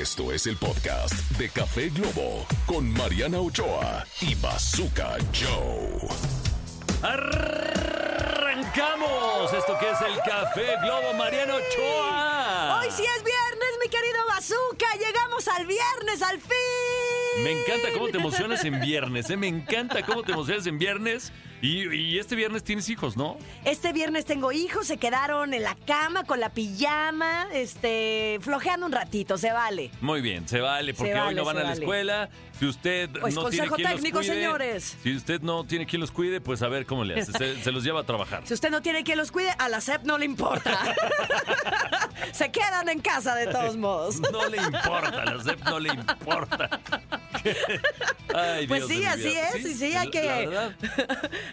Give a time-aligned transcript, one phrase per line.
[0.00, 6.08] Esto es el podcast de Café Globo con Mariana Ochoa y Bazooka Joe.
[8.32, 12.80] Arrancamos esto que es el Café Globo Mariano Ochoa.
[12.80, 14.86] Hoy sí es viernes, mi querido Bazooka.
[14.98, 17.44] Llegamos al viernes, al fin.
[17.44, 19.36] Me encanta cómo te emocionas en viernes, ¿eh?
[19.36, 21.32] Me encanta cómo te emocionas en viernes.
[21.62, 23.38] Y, y este viernes tienes hijos, ¿no?
[23.64, 28.92] Este viernes tengo hijos, se quedaron en la cama con la pijama, este, flojeando un
[28.92, 29.90] ratito, se vale.
[30.00, 31.80] Muy bien, se vale, porque hoy vale, no van a la vale.
[31.80, 32.28] escuela.
[32.58, 34.96] Si usted Pues no tiene consejo quien técnico, los cuide, señores.
[35.02, 37.32] Si usted no tiene quien los cuide, pues a ver cómo le hace.
[37.32, 38.42] Se, se los lleva a trabajar.
[38.44, 40.78] Si usted no tiene quien los cuide, a la SEP no le importa.
[42.32, 44.20] se quedan en casa de todos modos.
[44.32, 46.80] No le importa, a la SEP no le importa.
[48.34, 50.48] Ay, Pues Dios sí, así es, y sí, hay que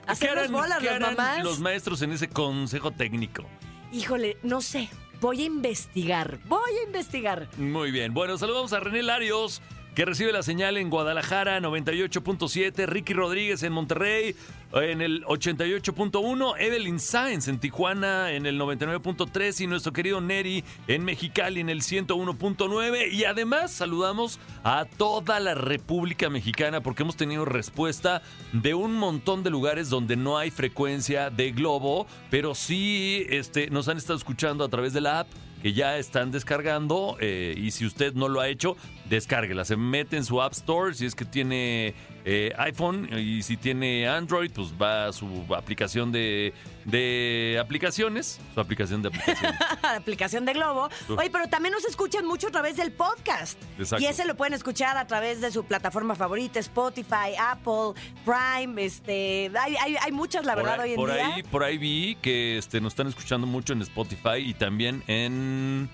[0.08, 1.44] hacernos ¿Qué harán- bolas las mamás.
[1.44, 3.44] Los maestros en ese consejo técnico.
[3.92, 4.90] Híjole, no sé.
[5.22, 6.40] Voy a investigar.
[6.46, 7.50] Voy a investigar.
[7.58, 8.14] Muy bien.
[8.14, 9.62] Bueno, saludamos a René Larios,
[10.00, 12.86] que recibe la señal en Guadalajara, 98.7.
[12.86, 14.34] Ricky Rodríguez en Monterrey,
[14.72, 16.56] en el 88.1.
[16.58, 19.60] Evelyn Sáenz en Tijuana, en el 99.3.
[19.60, 23.12] Y nuestro querido Neri en Mexicali, en el 101.9.
[23.12, 28.22] Y además saludamos a toda la República Mexicana, porque hemos tenido respuesta
[28.54, 33.90] de un montón de lugares donde no hay frecuencia de globo, pero sí este, nos
[33.90, 35.28] han estado escuchando a través de la app
[35.62, 38.78] que ya están descargando eh, y si usted no lo ha hecho,
[39.10, 39.66] descárguela.
[39.66, 41.94] Se mete en su App Store si es que tiene
[42.26, 46.54] eh, iPhone y si tiene Android, pues va a su aplicación de,
[46.86, 49.60] de aplicaciones, su aplicación de aplicaciones.
[49.84, 50.90] aplicación de Globo.
[51.18, 53.58] Oye, pero también nos escuchan mucho a través del podcast.
[53.78, 54.04] Exacto.
[54.04, 57.94] Y ese lo pueden escuchar a través de su plataforma favorita, Spotify, Apple,
[58.26, 61.36] Prime, este, hay, hay, hay muchas, la por verdad, ahí, hoy en por día.
[61.36, 65.90] ahí, por ahí vi que este, nos están escuchando mucho en Spotify y también en,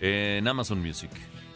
[0.00, 1.10] en Amazon Music.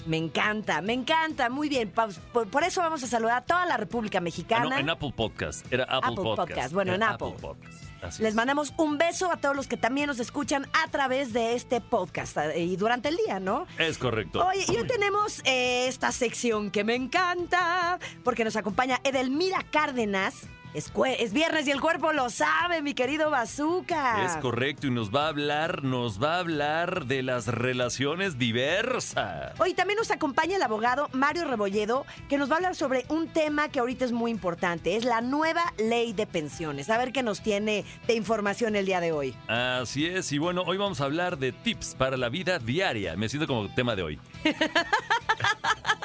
[0.06, 1.90] Me encanta, me encanta, muy bien.
[2.32, 4.64] Por, por eso vamos a saludar a toda la República Ah, Mexicana.
[4.70, 5.70] no, en Apple Podcast.
[5.72, 6.48] Era Apple, Apple Podcast.
[6.48, 7.34] Podcast, bueno, Era en Apple.
[7.40, 7.82] Podcast.
[8.02, 8.34] Así Les es.
[8.34, 12.36] mandamos un beso a todos los que también nos escuchan a través de este podcast
[12.36, 13.64] eh, y durante el día, ¿no?
[13.78, 14.44] Es correcto.
[14.44, 20.48] Oye, y hoy tenemos eh, esta sección que me encanta, porque nos acompaña Edelmira Cárdenas.
[20.74, 20.90] Es,
[21.34, 24.24] viernes y el cuerpo lo sabe, mi querido Bazooka.
[24.24, 29.52] Es correcto y nos va a hablar, nos va a hablar de las relaciones diversas.
[29.60, 33.28] Hoy también nos acompaña el abogado Mario Rebolledo, que nos va a hablar sobre un
[33.28, 36.88] tema que ahorita es muy importante, es la nueva ley de pensiones.
[36.88, 39.36] A ver qué nos tiene de información el día de hoy.
[39.48, 43.14] Así es, y bueno, hoy vamos a hablar de tips para la vida diaria.
[43.14, 44.20] Me siento como tema de hoy.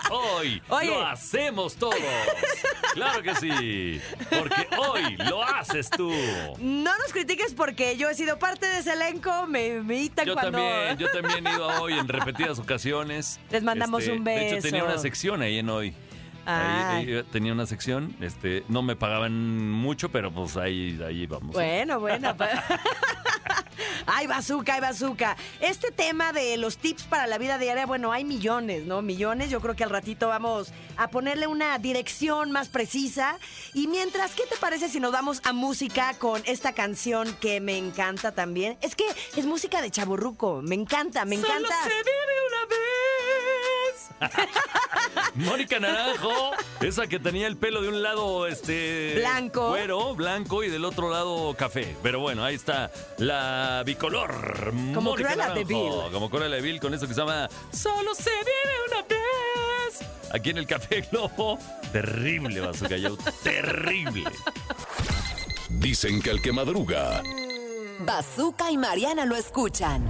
[0.09, 0.87] Hoy Oye.
[0.87, 1.95] lo hacemos todos.
[2.97, 6.11] Claro que sí, porque hoy lo haces tú.
[6.59, 10.57] No nos critiques porque yo he sido parte de ese elenco, me imitan Yo cuando...
[10.57, 13.37] también, yo también he ido a hoy en repetidas ocasiones.
[13.43, 14.67] Este, Les mandamos un De hecho, beso.
[14.67, 15.93] tenía una sección ahí en hoy.
[16.49, 21.53] Ahí, ahí tenía una sección, este, no me pagaban mucho, pero pues ahí, ahí vamos.
[21.53, 22.35] Bueno, bueno.
[22.37, 22.63] pa-
[24.09, 25.35] Ay, bazooka, ay, bazooka.
[25.59, 29.01] Este tema de los tips para la vida diaria, bueno, hay millones, ¿no?
[29.01, 29.49] Millones.
[29.49, 33.37] Yo creo que al ratito vamos a ponerle una dirección más precisa.
[33.73, 37.77] Y mientras, ¿qué te parece si nos vamos a música con esta canción que me
[37.77, 38.77] encanta también?
[38.81, 39.03] Es que
[39.35, 40.61] es música de chaburruco.
[40.61, 41.75] Me encanta, me Solo encanta.
[41.83, 43.46] se vive una vez.
[45.35, 46.51] Mónica Naranjo,
[46.81, 49.69] esa que tenía el pelo de un lado este Blanco.
[49.69, 51.95] cuero, blanco y del otro lado café.
[52.01, 54.73] Pero bueno, ahí está la bicolor.
[54.95, 55.91] Como Cruella de Vil.
[56.11, 59.99] Como Cruella de Vil con eso que se llama Solo se vive una vez.
[60.33, 61.59] Aquí en el Café Globo.
[61.91, 64.23] Terrible, Bazooka Joe, Terrible.
[65.69, 67.21] Dicen que el que madruga,
[67.99, 70.03] Bazooka y Mariana lo escuchan.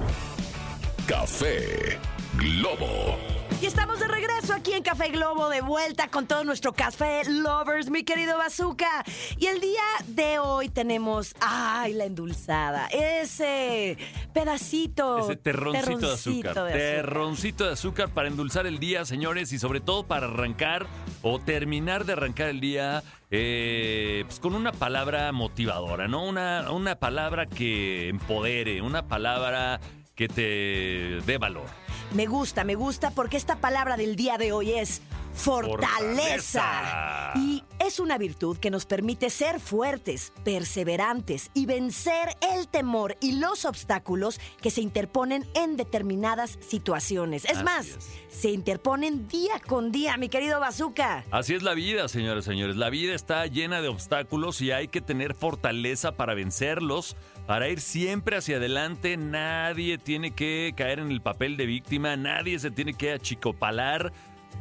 [1.08, 1.98] Café
[2.36, 3.18] Globo.
[3.60, 7.90] Y estamos de regreso aquí en Café Globo, de vuelta con todo nuestro café lovers,
[7.90, 9.04] mi querido Bazooka.
[9.40, 13.98] Y el día de hoy tenemos, ay, la endulzada, ese
[14.32, 15.18] pedacito.
[15.18, 16.54] Ese terroncito, de azúcar.
[16.54, 16.72] de azúcar.
[16.72, 20.86] Terroncito de azúcar para endulzar el día, señores, y sobre todo para arrancar
[21.24, 26.24] o terminar de arrancar el día eh, pues con una palabra motivadora, ¿no?
[26.24, 29.80] Una, una palabra que empodere, una palabra
[30.14, 31.87] que te dé valor.
[32.14, 35.02] Me gusta, me gusta porque esta palabra del día de hoy es
[35.34, 36.64] fortaleza.
[36.64, 37.32] Fortaleza.
[37.36, 43.34] Y es una virtud que nos permite ser fuertes, perseverantes y vencer el temor y
[43.34, 47.44] los obstáculos que se interponen en determinadas situaciones.
[47.46, 47.98] Es Así más, es.
[48.30, 51.26] se interponen día con día, mi querido Bazooka.
[51.30, 52.78] Así es la vida, señores y señores.
[52.78, 57.16] La vida está llena de obstáculos y hay que tener fortaleza para vencerlos,
[57.48, 59.18] para ir siempre hacia adelante.
[59.18, 64.12] Nadie tiene que caer en el papel de víctima, nadie se tiene que achicopalar.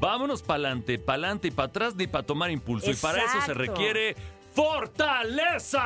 [0.00, 2.90] Vámonos para adelante, para adelante y para atrás ni para tomar impulso.
[2.90, 4.16] Y para eso se requiere
[4.54, 5.82] fortaleza.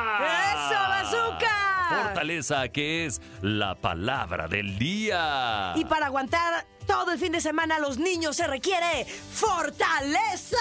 [0.53, 2.03] ¡Eso, bazooka!
[2.03, 5.73] Fortaleza, que es la palabra del día.
[5.75, 10.57] Y para aguantar todo el fin de semana a los niños se requiere fortaleza.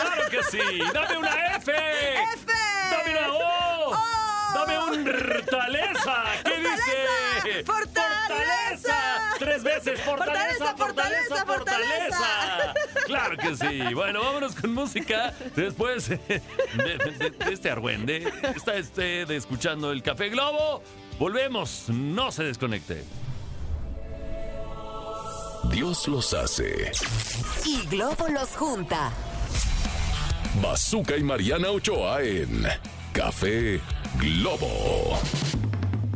[0.00, 0.58] ¡Claro que sí!
[0.92, 1.72] ¡Dame una F!
[1.72, 2.52] ¡F!
[2.90, 3.90] ¡Dame una O!
[3.90, 4.43] ¡O!
[4.54, 6.24] ¡Dame un Fortaleza!
[6.44, 7.64] ¿Qué dice?
[7.64, 8.96] ¡Fortaleza!
[9.38, 10.00] ¡Tres veces!
[10.00, 12.16] ¡Fortaleza, fortaleza, Fortaleza, fortaleza!
[12.16, 12.74] fortaleza.
[13.06, 13.94] ¡Claro que sí!
[13.94, 15.32] Bueno, vámonos con música.
[15.56, 20.82] Después de, de- de este argüende, está este de escuchando el Café Globo.
[21.18, 23.04] Volvemos, no se desconecte.
[25.70, 26.92] Dios los hace.
[27.64, 29.10] Y Globo los junta.
[30.62, 32.66] Bazooka y Mariana Ochoa en
[33.12, 33.80] Café
[34.18, 35.18] Globo.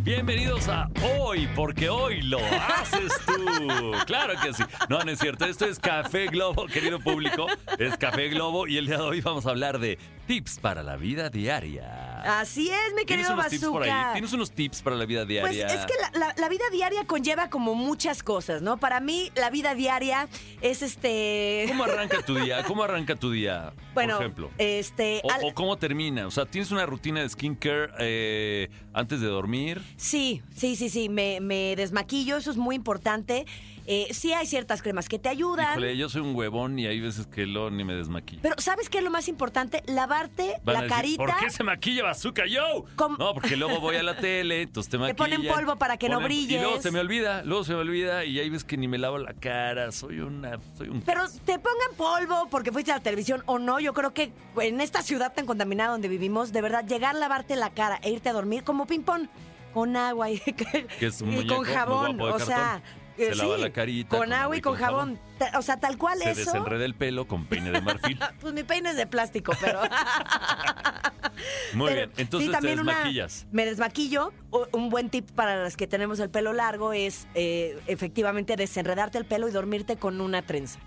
[0.02, 3.92] Bienvenidos a Hoy, porque hoy lo haces tú.
[4.06, 4.62] Claro que sí.
[4.88, 5.44] No, no es cierto.
[5.44, 7.46] Esto es Café Globo, querido público.
[7.78, 9.98] Es Café Globo y el día de hoy vamos a hablar de
[10.28, 12.20] tips para la vida diaria.
[12.40, 13.36] Así es, mi ¿Tienes querido?
[13.42, 14.10] Bazooka.
[14.12, 15.66] ¿Tienes unos tips para la vida Pues diaria?
[15.66, 18.76] es que la, la- la vida diaria conlleva como muchas cosas, ¿no?
[18.76, 20.28] Para mí, la vida diaria
[20.60, 21.64] es este.
[21.68, 22.62] ¿Cómo arranca tu día?
[22.64, 23.72] ¿Cómo arranca tu día?
[23.94, 24.50] Bueno, por ejemplo.
[24.58, 25.22] este.
[25.24, 26.26] O, al- o cómo termina?
[26.26, 29.80] O sea, ¿tienes una rutina de skincare eh, antes de dormir?
[29.96, 31.08] Sí, sí, sí, sí.
[31.08, 33.46] Me, me desmaquillo, eso es muy importante.
[33.90, 35.70] Eh, sí hay ciertas cremas que te ayudan.
[35.72, 38.42] Híjole, yo soy un huevón y hay veces que lo ni me desmaquillo.
[38.42, 39.82] Pero ¿sabes qué es lo más importante?
[39.86, 41.24] Lavarte Van a la decir, carita.
[41.24, 42.84] ¿Por qué se maquilla bazooka yo?
[43.18, 45.16] No, porque luego voy a la tele, entonces te maquillan.
[45.16, 46.82] ponen polvo para que no ponen- Y luego brilles.
[46.82, 49.32] se me olvida, luego se me olvida y ahí ves que ni me lavo la
[49.32, 51.00] cara, soy una, soy un...
[51.00, 53.80] Pero te pongan polvo porque fuiste a la televisión o no.
[53.80, 57.56] Yo creo que en esta ciudad tan contaminada donde vivimos, de verdad, llegar a lavarte
[57.56, 59.28] la cara e irte a dormir como ping-pong.
[59.72, 60.42] Con agua y,
[61.00, 62.20] y con jabón.
[62.20, 63.07] O sea, cartón.
[63.18, 65.18] Se lava la carita Con agua y con jabón.
[65.56, 66.40] O sea, tal cual Se eso.
[66.52, 68.18] desenreda el pelo con peine de marfil.
[68.40, 69.80] Pues mi peine es de plástico, pero.
[71.74, 73.46] Muy Pero bien, entonces sí, te también una- desmaquillas.
[73.52, 74.32] me desmaquillo.
[74.72, 79.24] Un buen tip para las que tenemos el pelo largo es eh, efectivamente desenredarte el
[79.24, 80.78] pelo y dormirte con una trenza.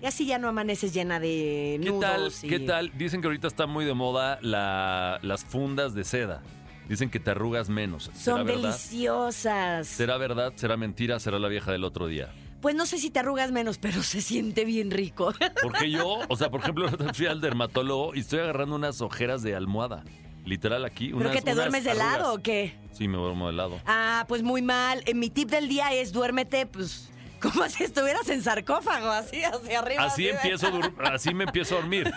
[0.00, 2.20] Y así ya no amaneces llena de ¿Qué tal?
[2.20, 2.44] nudos.
[2.44, 2.92] y- ¿Qué tal?
[2.96, 6.42] Dicen que ahorita está muy de moda la- las fundas de seda.
[6.88, 8.04] Dicen que te arrugas menos.
[8.04, 8.62] ¿Será Son verdad?
[8.62, 9.86] deliciosas.
[9.88, 10.52] ¿Será verdad?
[10.56, 11.18] ¿Será mentira?
[11.18, 12.32] ¿Será la vieja del otro día?
[12.60, 15.32] Pues no sé si te arrugas menos, pero se siente bien rico.
[15.62, 19.54] Porque yo, o sea, por ejemplo, fui al dermatólogo y estoy agarrando unas ojeras de
[19.54, 20.04] almohada.
[20.44, 21.06] Literal aquí.
[21.08, 22.12] ¿Pero unas, que te unas duermes de arrugas.
[22.18, 22.76] lado o qué?
[22.92, 23.80] Sí, me duermo de lado.
[23.84, 25.02] Ah, pues muy mal.
[25.06, 27.10] Eh, Mi tip del día es duérmete, pues,
[27.42, 30.04] como si estuvieras en sarcófago, así, hacia arriba.
[30.04, 32.12] Así empiezo, a dur- así me empiezo a dormir.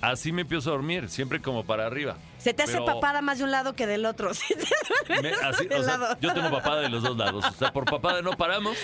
[0.00, 2.16] Así me empiezo a dormir, siempre como para arriba.
[2.38, 4.30] Se te hace Pero papada más de un lado que del otro.
[5.06, 6.16] Te me- así- o sea, lado.
[6.20, 7.44] yo tengo papada de los dos lados.
[7.44, 8.76] O sea, por papada no paramos.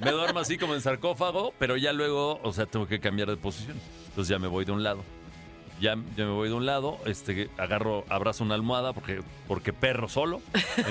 [0.00, 3.36] Me duermo así como en sarcófago, pero ya luego, o sea, tengo que cambiar de
[3.36, 3.76] posición.
[4.08, 5.02] Entonces ya me voy de un lado.
[5.80, 10.08] Ya, ya me voy de un lado, este, agarro, abrazo una almohada porque, porque perro
[10.08, 10.40] solo.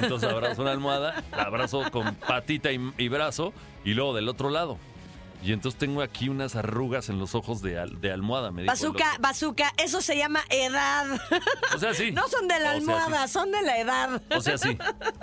[0.01, 3.51] Entonces abrazo una almohada, la abrazo con patita y, y brazo,
[3.83, 4.77] y luego del otro lado.
[5.43, 8.51] Y entonces tengo aquí unas arrugas en los ojos de, al- de almohada.
[8.51, 11.05] Me Bazooka, bazooka, eso se llama edad.
[11.75, 12.11] O sea, sí.
[12.17, 12.77] No son de la O sea, sí.
[12.91, 14.21] almohada, son de la edad.
[14.35, 14.77] O sea, sí.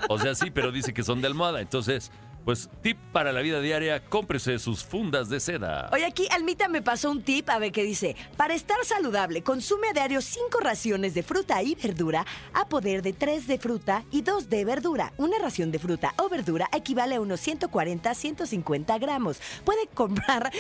[0.09, 1.61] O sea, sí, pero dice que son de almohada.
[1.61, 2.11] Entonces,
[2.45, 5.89] pues, tip para la vida diaria, cómprese sus fundas de seda.
[5.93, 8.17] Oye, aquí Almita me pasó un tip, a ver qué dice.
[8.37, 13.13] Para estar saludable, consume a diario cinco raciones de fruta y verdura a poder de
[13.13, 15.13] tres de fruta y dos de verdura.
[15.17, 19.41] Una ración de fruta o verdura equivale a unos 140 a 150 gramos.
[19.65, 20.53] Puede comprar,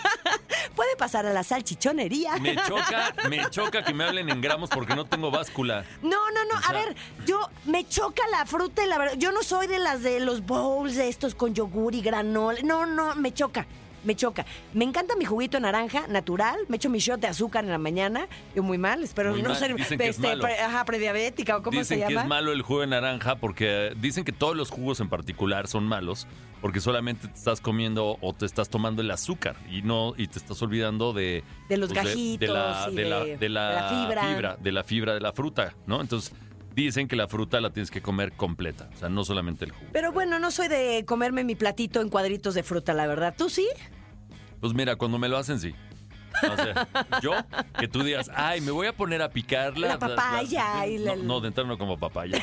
[0.76, 2.36] puede pasar a la salchichonería.
[2.38, 5.84] Me choca, me choca que me hablen en gramos porque no tengo báscula.
[6.02, 6.60] No, no, no.
[6.60, 9.14] O a ver, yo me choca la fruta y la verdad.
[9.16, 12.58] Yo no soy de las de los bowls de estos con yogur y granola.
[12.64, 13.66] No, no, me choca.
[14.04, 14.44] Me choca.
[14.74, 16.56] Me encanta mi juguito de naranja natural.
[16.66, 18.26] Me echo mi shot de azúcar en la mañana.
[18.56, 19.58] Yo muy mal, espero Muy no mal.
[19.58, 20.42] ser Dicen que es malo.
[20.42, 22.22] pre- ajá, prediabética o cómo Dicen se que llama.
[22.22, 25.84] es malo el jugo de naranja porque dicen que todos los jugos en particular son
[25.84, 26.26] malos
[26.60, 30.38] porque solamente te estás comiendo o te estás tomando el azúcar y no y te
[30.40, 33.68] estás olvidando de De los pues, gajitos de, la, y de la- de- de la
[33.68, 33.88] de la
[34.34, 34.56] fibra.
[34.60, 36.00] de la fibra de la fruta, ¿no?
[36.00, 36.32] Entonces
[36.74, 39.90] dicen que la fruta la tienes que comer completa, o sea, no solamente el jugo.
[39.92, 43.34] Pero bueno, no soy de comerme mi platito en cuadritos de fruta, la verdad.
[43.36, 43.68] ¿Tú sí?
[44.60, 45.74] Pues mira, cuando me lo hacen sí.
[46.50, 46.88] O sea,
[47.22, 47.32] yo,
[47.78, 49.88] que tú digas, ay, me voy a poner a picarla.
[49.88, 52.40] La papaya y la- No, no, de entrada no como papaya.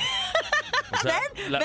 [0.92, 1.20] O sea,
[1.50, 1.60] la,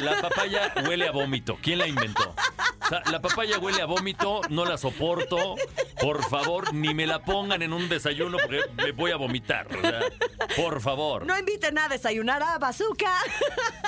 [0.00, 1.58] La papaya huele a vómito.
[1.60, 2.34] ¿Quién la inventó?
[2.82, 5.56] O sea, la papaya huele a vómito, no la soporto.
[6.00, 9.66] Por favor, ni me la pongan en un desayuno porque me voy a vomitar.
[9.76, 10.00] O sea,
[10.56, 11.26] por favor.
[11.26, 13.12] No inviten a desayunar a Bazooka.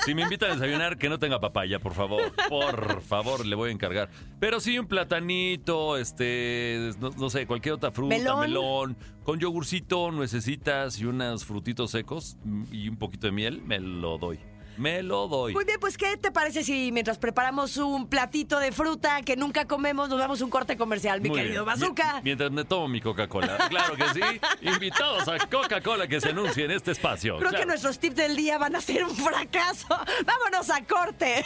[0.05, 2.33] Si me invitan a desayunar, que no tenga papaya, por favor.
[2.49, 4.11] Por favor, le voy a encargar.
[4.39, 8.41] Pero sí, un platanito, este, no, no sé, cualquier otra fruta, Melón.
[8.41, 12.37] melón, con yogurcito, nuecesitas y unos frutitos secos
[12.71, 14.39] y un poquito de miel, me lo doy.
[14.77, 15.53] Me lo doy.
[15.53, 19.67] Muy bien, pues ¿qué te parece si mientras preparamos un platito de fruta que nunca
[19.67, 21.79] comemos, nos damos un corte comercial, mi Muy querido bien.
[21.79, 22.15] Bazooka?
[22.17, 23.59] Mi- Mientras me tomo mi Coca-Cola.
[23.69, 24.41] Claro que sí.
[24.63, 27.39] Invitados a Coca-Cola que se anuncie en este espacio.
[27.39, 29.87] Creo que nuestros tips del día van a ser un fracaso.
[30.27, 31.45] Vámonos a corte.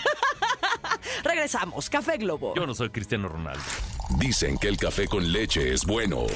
[1.25, 1.89] Regresamos.
[1.91, 2.55] Café Globo.
[2.55, 3.63] Yo no soy Cristiano Ronaldo.
[4.19, 6.27] Dicen que el café con leche es bueno.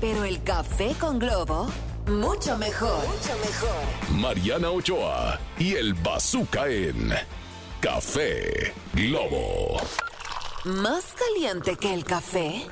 [0.00, 1.70] Pero el café con globo,
[2.08, 2.98] mucho mejor.
[3.06, 4.20] Mucho mejor.
[4.20, 7.12] Mariana Ochoa y el Bazooka en
[7.80, 9.80] Café Globo.
[10.64, 12.66] Más caliente que el café.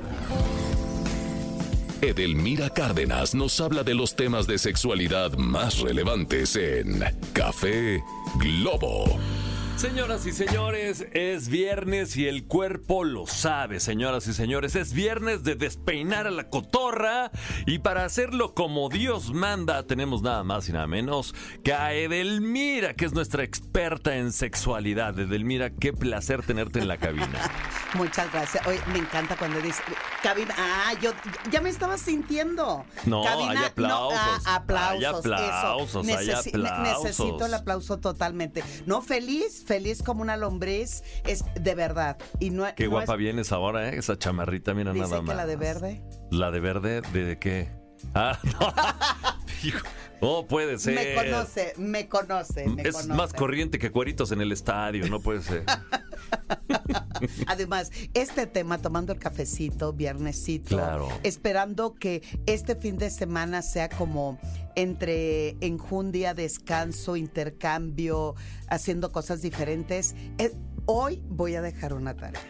[2.00, 8.02] Edelmira Cárdenas nos habla de los temas de sexualidad más relevantes en Café
[8.36, 9.18] Globo.
[9.76, 14.76] Señoras y señores, es viernes y el cuerpo lo sabe, señoras y señores.
[14.76, 17.30] Es viernes de despeinar a la cotorra
[17.66, 22.94] y para hacerlo como Dios manda tenemos nada más y nada menos que a Edelmira,
[22.94, 25.18] que es nuestra experta en sexualidad.
[25.18, 27.28] Edelmira, qué placer tenerte en la cabina.
[27.94, 28.66] Muchas gracias.
[28.66, 29.82] Oye, me encanta cuando dice
[30.22, 30.54] cabina.
[30.58, 31.12] Ah, yo
[31.50, 32.84] ya me estaba sintiendo.
[33.06, 34.18] No, hay aplausos.
[34.46, 35.00] ah, aplausos.
[35.00, 36.18] Hay aplausos, eso.
[36.18, 37.04] hay Necesi- ne- aplausos.
[37.04, 38.62] Necesito el aplauso totalmente.
[38.86, 41.02] No, feliz, feliz como una lombriz.
[41.24, 42.18] Es de verdad.
[42.40, 43.96] Y no, Qué no guapa es- vienes ahora, ¿eh?
[43.98, 45.36] Esa chamarrita, mira nada que más.
[45.36, 46.02] la de verde.
[46.30, 47.00] ¿La de verde?
[47.00, 47.70] ¿De qué?
[48.14, 48.74] Ah, no.
[50.24, 50.94] No puede ser.
[50.94, 53.08] Me conoce, me conoce, me es conoce.
[53.14, 55.64] más corriente que cueritos en el estadio, no puede ser.
[57.46, 61.08] Además, este tema, tomando el cafecito, viernesito, Claro.
[61.22, 64.38] esperando que este fin de semana sea como
[64.74, 68.34] entre enjundia, descanso, intercambio,
[68.68, 70.14] haciendo cosas diferentes.
[70.38, 70.52] Eh,
[70.86, 72.40] hoy voy a dejar una tarea.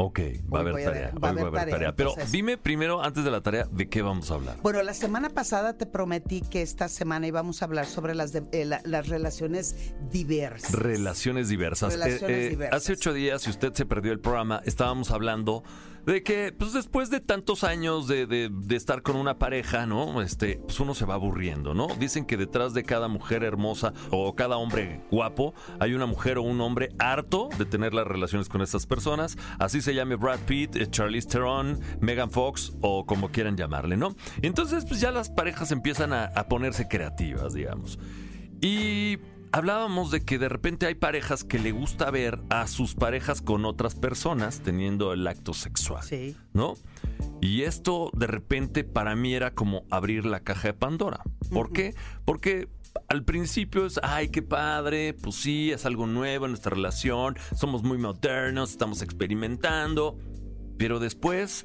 [0.00, 0.20] Ok,
[0.52, 1.12] va a haber tarea.
[1.20, 4.30] va a haber tarea, Pero entonces- dime primero, antes de la tarea, ¿de qué vamos
[4.30, 4.56] a hablar?
[4.62, 8.44] Bueno, la semana pasada te prometí que esta semana íbamos a hablar sobre las, de-
[8.52, 9.74] eh, la- las relaciones
[10.08, 10.70] diversas.
[10.72, 11.94] Relaciones diversas.
[11.94, 12.76] Relaciones diversas.
[12.80, 15.64] Hace ocho días, si usted se perdió el programa, estábamos hablando
[16.06, 20.22] de que, pues después de tantos años de, de- estar con una pareja, ¿no?
[20.22, 21.88] Este, pues uno se va aburriendo, ¿no?
[21.98, 26.42] Dicen que detrás de cada mujer hermosa o cada hombre guapo hay una mujer o
[26.42, 29.36] un hombre harto de tener las relaciones con estas personas.
[29.58, 34.14] Así se llame Brad Pitt, eh, Charlize Theron, Megan Fox o como quieran llamarle, ¿no?
[34.42, 37.98] Entonces, pues ya las parejas empiezan a, a ponerse creativas, digamos.
[38.60, 39.18] Y
[39.52, 43.64] hablábamos de que de repente hay parejas que le gusta ver a sus parejas con
[43.64, 46.36] otras personas teniendo el acto sexual, Sí.
[46.52, 46.74] ¿no?
[47.40, 51.22] Y esto de repente para mí era como abrir la caja de Pandora.
[51.50, 51.94] ¿Por qué?
[52.24, 52.68] Porque
[53.08, 57.82] al principio es, ay, qué padre, pues sí, es algo nuevo en nuestra relación, somos
[57.82, 60.18] muy modernos, estamos experimentando,
[60.78, 61.64] pero después,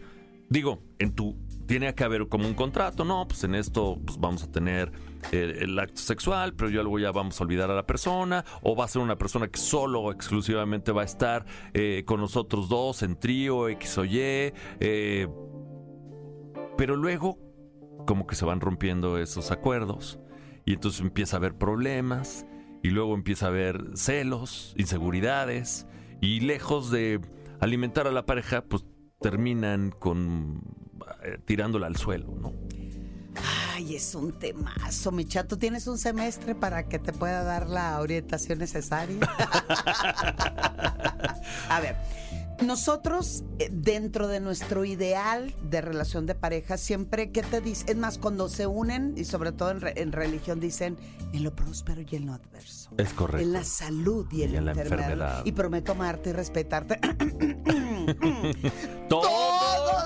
[0.50, 4.44] digo, en tu tiene que haber como un contrato, no, pues en esto pues vamos
[4.44, 4.92] a tener
[5.32, 8.76] el, el acto sexual, pero ya luego ya vamos a olvidar a la persona, o
[8.76, 12.70] va a ser una persona que solo o exclusivamente va a estar eh, con nosotros
[12.70, 15.28] dos en trío, X o Y, eh,
[16.78, 17.40] pero luego
[18.06, 20.20] como que se van rompiendo esos acuerdos
[20.66, 22.46] y entonces empieza a haber problemas
[22.82, 25.88] y luego empieza a haber celos, inseguridades
[26.22, 27.22] y lejos de
[27.60, 28.86] alimentar a la pareja, pues
[29.22, 30.83] terminan con eh,
[31.46, 32.54] tirándola al suelo, ¿no?
[33.76, 35.58] Ay, es un temazo, mi chato.
[35.58, 39.18] ¿Tienes un semestre para que te pueda dar la orientación necesaria?
[41.70, 41.96] A ver,
[42.64, 47.86] nosotros eh, dentro de nuestro ideal de relación de pareja, siempre, ¿qué te dice?
[47.92, 50.96] Es más, cuando se unen, y sobre todo en, re- en religión, dicen
[51.34, 52.92] en lo próspero y en lo adverso.
[53.00, 53.42] Es correcto.
[53.44, 55.12] En la salud y en, Y en la, la enfermedad.
[55.12, 55.42] enfermedad.
[55.46, 57.00] Y prometo amarte y respetarte.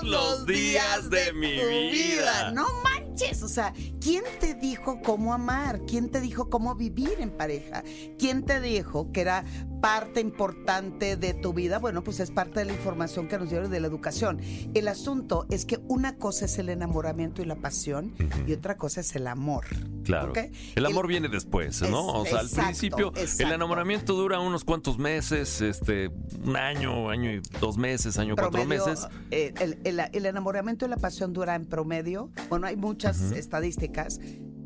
[0.02, 1.56] Los días de mi
[1.90, 2.50] vida.
[2.52, 2.97] No manches,
[3.42, 5.80] o sea, ¿quién te dijo cómo amar?
[5.86, 7.82] ¿Quién te dijo cómo vivir en pareja?
[8.18, 9.44] ¿Quién te dijo que era
[9.80, 13.70] parte importante de tu vida, bueno, pues es parte de la información que nos dieron
[13.70, 14.40] de la educación.
[14.74, 18.12] El asunto es que una cosa es el enamoramiento y la pasión
[18.44, 19.66] y otra cosa es el amor.
[20.02, 20.30] Claro.
[20.32, 20.38] ¿ok?
[20.74, 21.86] El amor viene después, ¿no?
[21.88, 26.08] Es- o sea, al exacto, principio el enamoramiento dura unos cuantos meses, este,
[26.44, 29.06] un año, año y dos meses, año cuatro promedio, meses.
[29.30, 34.20] eh, el, el- el enamoramiento y la pasión dura en promedio, bueno, hay muchas estadísticas,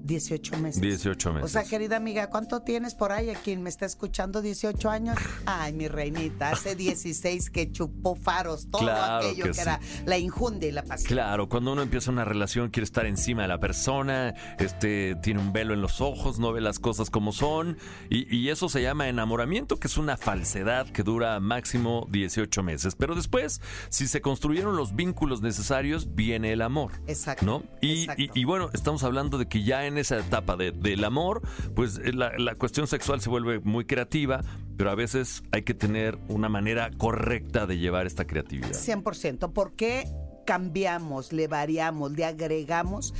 [0.04, 0.80] 18 meses.
[0.80, 1.44] 18 meses.
[1.44, 4.42] O sea, querida amiga, ¿cuánto tienes por ahí a quien me está escuchando?
[4.42, 5.16] 18 años.
[5.46, 9.60] Ay, mi reinita, hace 16 que chupó faros, todo Claro aquello que que, sí.
[9.60, 11.08] era la injundia y la pasión.
[11.08, 15.52] Claro, cuando uno empieza una relación quiere estar encima de la persona, este tiene un
[15.52, 17.76] velo en los ojos, no ve las cosas como son
[18.10, 22.94] y, y eso se llama enamoramiento, que es una falsedad que dura máximo 18 meses.
[22.96, 26.92] Pero después, si se construyeron los vínculos necesarios, viene el amor.
[27.06, 27.44] Exacto.
[27.46, 27.62] ¿No?
[27.80, 28.22] Y, exacto.
[28.22, 31.42] y- y bueno, estamos hablando de que ya en esa etapa de- del amor,
[31.74, 34.40] pues eh, la, la cuestión sexual se vuelve muy creativa,
[34.76, 38.70] pero a veces hay que tener una manera correcta de llevar esta creatividad.
[38.72, 39.52] 100%.
[39.52, 40.04] ¿Por qué
[40.46, 43.14] cambiamos, le variamos, le agregamos?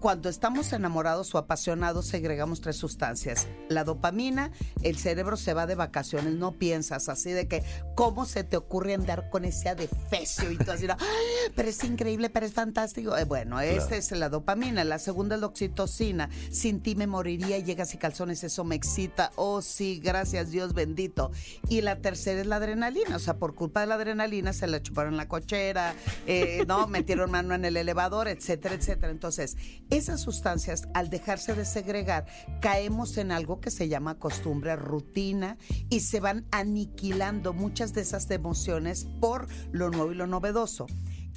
[0.00, 3.46] Cuando estamos enamorados o apasionados, segregamos tres sustancias.
[3.68, 4.50] La dopamina,
[4.82, 7.62] el cerebro se va de vacaciones, no piensas así de que,
[7.94, 10.50] ¿cómo se te ocurre andar con ese adefesio?
[10.50, 13.16] Y tú así, "Ay, pero es increíble, pero es fantástico.
[13.16, 14.84] Eh, bueno, esa es la dopamina.
[14.84, 16.28] La segunda es la oxitocina.
[16.50, 19.32] Sin ti me moriría, llegas y calzones, eso me excita.
[19.36, 21.30] Oh, sí, gracias Dios bendito.
[21.68, 23.16] Y la tercera es la adrenalina.
[23.16, 25.94] O sea, por culpa de la adrenalina se la chuparon la cochera,
[26.26, 29.10] eh, no, metieron mano en el elevador, etcétera, etcétera.
[29.12, 29.56] Entonces,
[29.92, 32.24] esas sustancias, al dejarse de segregar,
[32.62, 35.58] caemos en algo que se llama costumbre, rutina,
[35.90, 40.86] y se van aniquilando muchas de esas emociones por lo nuevo y lo novedoso.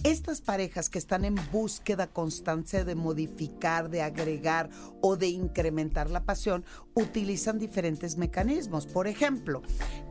[0.05, 4.69] Estas parejas que están en búsqueda constante de modificar, de agregar
[5.01, 6.63] o de incrementar la pasión,
[6.95, 8.87] utilizan diferentes mecanismos.
[8.87, 9.61] Por ejemplo,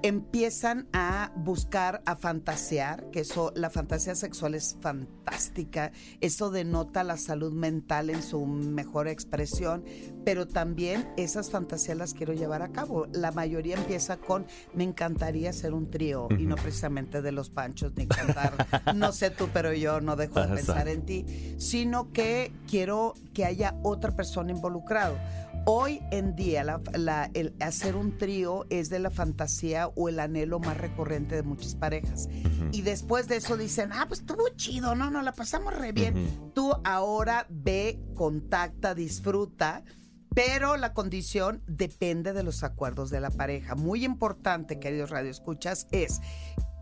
[0.02, 7.16] empiezan a buscar, a fantasear, que eso, la fantasía sexual es fantástica, eso denota la
[7.16, 9.82] salud mental en su mejor expresión,
[10.24, 13.06] pero también esas fantasías las quiero llevar a cabo.
[13.12, 17.92] La mayoría empieza con, me encantaría ser un trío, y no precisamente de los panchos,
[17.96, 18.54] ni cantar,
[18.94, 21.24] no sé tú, pero yo no dejo de pensar en ti,
[21.58, 25.16] sino que quiero que haya otra persona involucrado.
[25.66, 30.20] Hoy en día la- la- el hacer un trío es de la fantasía o el
[30.20, 32.28] anhelo más recurrente de muchas parejas.
[32.72, 36.52] Y después de eso dicen, ah, pues estuvo chido, no, no, la pasamos re bien.
[36.54, 39.82] Tú ahora ve, contacta, disfruta.
[40.34, 43.76] Pero la condición depende de los acuerdos de la pareja.
[43.76, 46.20] Muy importante, queridos radioescuchas, es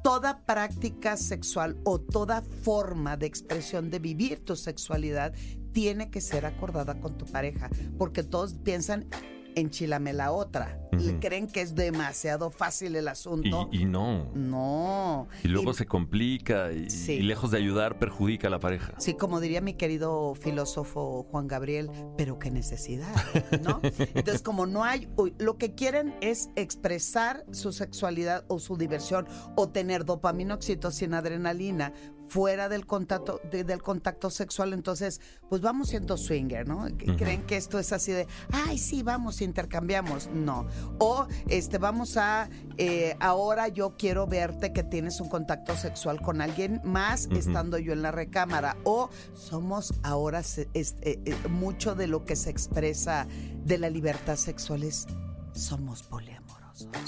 [0.02, 5.34] toda práctica sexual o toda forma de expresión de vivir tu sexualidad
[5.72, 9.06] tiene que ser acordada con tu pareja, porque todos piensan
[9.54, 10.78] enchilame la otra.
[10.94, 11.20] Ujú.
[11.20, 13.68] Creen que es demasiado fácil el asunto.
[13.70, 14.30] Y, y no.
[14.34, 15.28] No.
[15.44, 17.12] Y luego Y- se complica y, Sí.
[17.12, 18.94] y lejos de ayudar perjudica a la pareja.
[18.96, 23.14] Sí, como diría mi querido filósofo Juan Gabriel, pero qué necesidad,
[23.62, 23.80] ¿no?
[24.14, 25.06] Entonces, como no hay,
[25.38, 31.92] lo que quieren es expresar su sexualidad o su diversión o tener dopamina, oxitocina, adrenalina
[32.32, 36.86] fuera del contacto de- del contacto sexual, entonces, pues vamos siendo swinger, ¿no?
[37.18, 40.30] Creen que esto es así de, ay, sí, vamos, intercambiamos.
[40.32, 40.66] No.
[40.98, 46.40] O este, vamos a, eh, ahora yo quiero verte que tienes un contacto sexual con
[46.40, 48.78] alguien más estando yo en la recámara.
[48.84, 53.26] O somos ahora, se- este, eh, mucho de lo que se expresa
[53.62, 55.06] de la libertad sexual es,
[55.52, 56.02] somos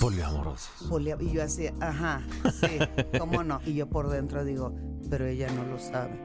[0.01, 0.71] poliamorosos.
[0.89, 0.89] Poliamorosos.
[0.91, 2.23] Polia- y yo así, ajá,
[2.61, 2.79] sí,
[3.19, 3.61] ¿cómo no?
[3.67, 4.75] Y yo por dentro digo,
[5.11, 6.19] pero ella no lo sabe.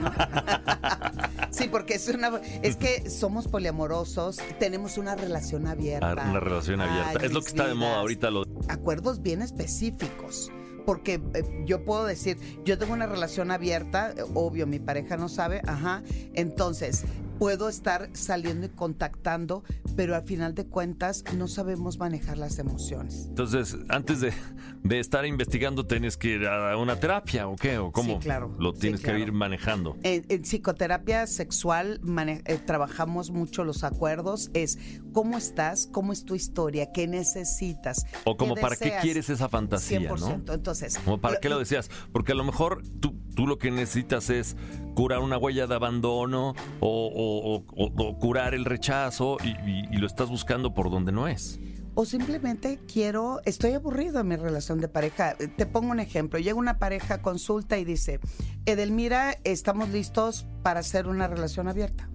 [0.00, 0.10] ¿no?
[1.50, 6.14] sí, porque es una, es que somos poliamorosos, tenemos una relación abierta.
[6.18, 7.10] Ah, Una relación abierta.
[7.20, 8.30] Ay, es lo que está de moda ahorita.
[8.30, 8.44] Lo...
[8.68, 10.50] Acuerdos bien específicos.
[10.84, 15.28] Porque eh, yo puedo decir, yo tengo una relación abierta, eh, obvio, mi pareja no
[15.28, 16.02] sabe, ajá.
[16.34, 17.04] Entonces,
[17.42, 19.64] puedo estar saliendo y contactando,
[19.96, 23.24] pero al final de cuentas no sabemos manejar las emociones.
[23.30, 24.32] Entonces, antes de,
[24.84, 28.54] de estar investigando, tienes que ir a una terapia o qué, o cómo Sí, claro.
[28.60, 29.16] lo Sí, tienes claro.
[29.18, 29.96] que ir manejando.
[30.04, 34.48] En, en psicoterapia sexual mane- eh, trabajamos mucho los acuerdos.
[34.54, 34.78] Es
[35.12, 38.06] cómo estás, cómo es tu historia, qué necesitas.
[38.22, 39.02] O como qué para qué deseas.
[39.02, 40.44] quieres esa fantasía, 100%.
[40.46, 40.54] ¿no?
[40.54, 41.90] Entonces, Como para qué lo decías.
[42.12, 44.56] Porque a lo mejor tú, tú lo que necesitas es
[44.94, 49.96] curar una huella de abandono o, o- o- o- curar el rechazo y, y- y
[49.98, 51.58] lo estás buscando por donde no es.
[51.94, 55.36] O simplemente quiero, estoy aburrido en mi relación de pareja.
[55.36, 56.38] Te pongo un ejemplo.
[56.38, 58.18] Llega una pareja, consulta y dice,
[58.64, 62.08] Edelmira, estamos listos para hacer una relación abierta.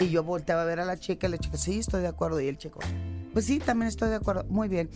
[0.00, 2.40] Y yo volteaba a ver a la chica y la chica, sí, estoy de acuerdo.
[2.40, 2.80] Y el chico,
[3.32, 4.44] pues sí, también estoy de acuerdo.
[4.48, 4.90] Muy bien.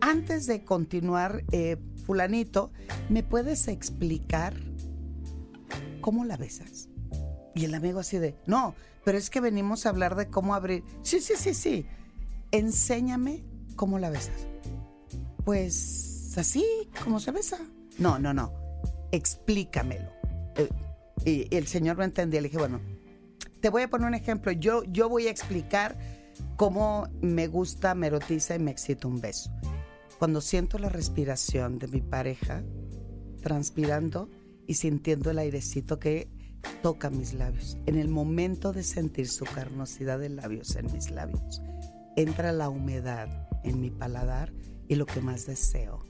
[0.00, 1.76] antes de continuar, eh,
[2.06, 2.70] fulanito,
[3.10, 4.54] ¿me puedes explicar
[6.00, 6.88] cómo la besas?
[7.54, 8.74] Y el amigo así de, no,
[9.06, 10.82] pero es que venimos a hablar de cómo abrir.
[11.02, 11.86] Sí, sí, sí, sí.
[12.50, 13.44] Enséñame
[13.76, 14.48] cómo la besas.
[15.44, 16.66] Pues así,
[17.04, 17.56] como se besa.
[17.98, 18.52] No, no, no.
[19.12, 20.10] Explícamelo.
[20.56, 20.68] Eh,
[21.24, 22.40] y el señor no entendía.
[22.40, 22.80] Le dije, bueno,
[23.60, 24.50] te voy a poner un ejemplo.
[24.50, 25.96] Yo, yo voy a explicar
[26.56, 29.52] cómo me gusta, me erotiza y me excita un beso.
[30.18, 32.64] Cuando siento la respiración de mi pareja,
[33.40, 34.28] transpirando
[34.66, 36.28] y sintiendo el airecito que
[36.82, 37.76] toca mis labios.
[37.86, 41.62] En el momento de sentir su carnosidad de labios en mis labios,
[42.16, 43.28] entra la humedad
[43.64, 44.52] en mi paladar
[44.88, 46.04] y lo que más deseo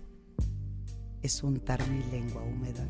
[1.22, 2.86] es untar mi lengua húmeda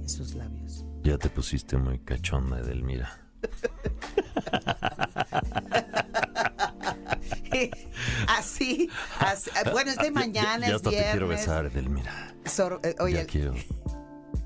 [0.00, 0.84] en sus labios.
[1.02, 3.08] Ya te pusiste muy cachonda, Edelmira.
[8.28, 8.88] así,
[9.20, 11.40] así, bueno, es de mañana, ya, ya es hasta te quiero viernes.
[11.46, 12.34] besar, Edelmira.
[12.44, 13.54] Sor- eh, oye, Ya quiero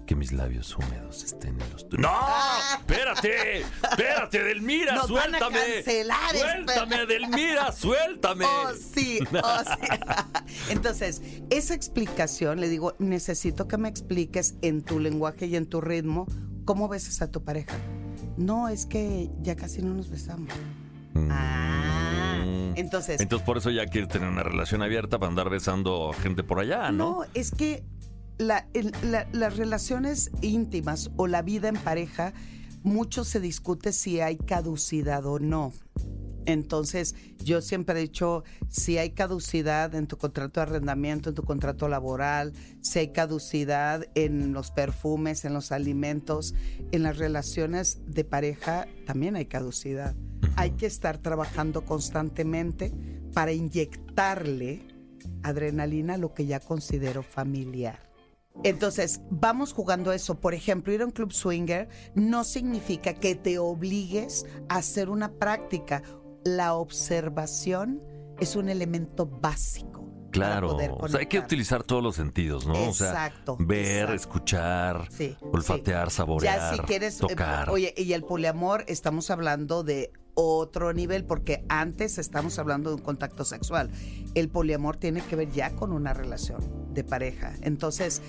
[0.06, 2.02] que mis labios húmedos estén en los tuyos.
[2.02, 2.10] ¡No!
[3.14, 3.60] ¡Espérate!
[3.90, 4.94] ¡Espérate, Edelmira!
[4.94, 5.58] Nos van a ¡Suéltame!
[5.74, 6.96] cancelar, ¡Suéltame!
[7.76, 8.44] ¡Suéltame!
[8.44, 9.88] Oh, sí, oh, sí.
[10.70, 15.80] Entonces, esa explicación, le digo, necesito que me expliques en tu lenguaje y en tu
[15.80, 16.26] ritmo
[16.64, 17.76] cómo besas a tu pareja.
[18.36, 20.52] No, es que ya casi no nos besamos.
[21.28, 22.42] Ah,
[22.76, 26.60] entonces, Entonces por eso ya quieres tener una relación abierta para andar besando gente por
[26.60, 27.10] allá, ¿no?
[27.22, 27.84] no, es que
[28.38, 32.32] la- el- la- las relaciones íntimas o la vida en pareja,
[32.82, 35.72] mucho se discute si hay caducidad o no.
[36.46, 37.14] Entonces,
[37.44, 41.88] yo siempre he dicho, si hay caducidad en tu contrato de arrendamiento, en tu contrato
[41.88, 46.54] laboral, si hay caducidad en los perfumes, en los alimentos,
[46.92, 50.14] en las relaciones de pareja, también hay caducidad.
[50.56, 52.92] Hay que estar trabajando constantemente
[53.34, 54.86] para inyectarle
[55.42, 58.09] adrenalina a lo que ya considero familiar.
[58.64, 60.38] Entonces, vamos jugando eso.
[60.40, 65.32] Por ejemplo, ir a un club swinger no significa que te obligues a hacer una
[65.32, 66.02] práctica.
[66.44, 68.02] La observación
[68.38, 69.88] es un elemento básico.
[70.30, 72.76] Claro, o sea, hay que utilizar todos los sentidos, ¿no?
[72.76, 74.14] Exacto, O sea, ver, exacto.
[74.14, 76.16] escuchar, Sí, olfatear, sí.
[76.18, 77.68] saborear, Ya si quieres, eh, tocar.
[77.68, 83.02] oye, y el poliamor estamos hablando de otro nivel porque antes estamos hablando de un
[83.02, 83.90] contacto sexual.
[84.36, 86.60] El poliamor tiene que ver ya con una relación
[86.94, 87.52] de pareja.
[87.62, 88.22] Entonces,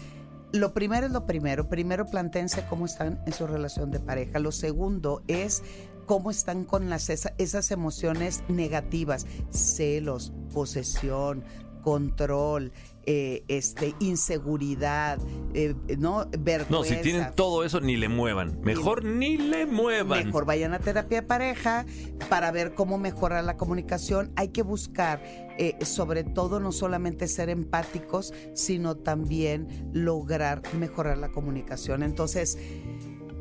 [0.53, 1.67] lo primero es lo primero.
[1.69, 4.39] Primero plantéense cómo están en su relación de pareja.
[4.39, 5.63] Lo segundo es
[6.05, 11.43] cómo están con las, esa- esas emociones negativas, celos, posesión,
[11.83, 12.71] control,
[13.05, 15.19] eh, este, inseguridad,
[15.53, 16.69] eh, no vergüenza.
[16.69, 18.59] no, si tienen todo eso, ni le muevan.
[18.61, 20.27] Mejor ni le muevan.
[20.27, 21.85] Mejor vayan a terapia de pareja
[22.29, 24.31] para ver cómo mejorar la comunicación.
[24.35, 25.21] Hay que buscar,
[25.57, 32.03] eh, sobre todo, no solamente ser empáticos, sino también lograr mejorar la comunicación.
[32.03, 32.57] Entonces,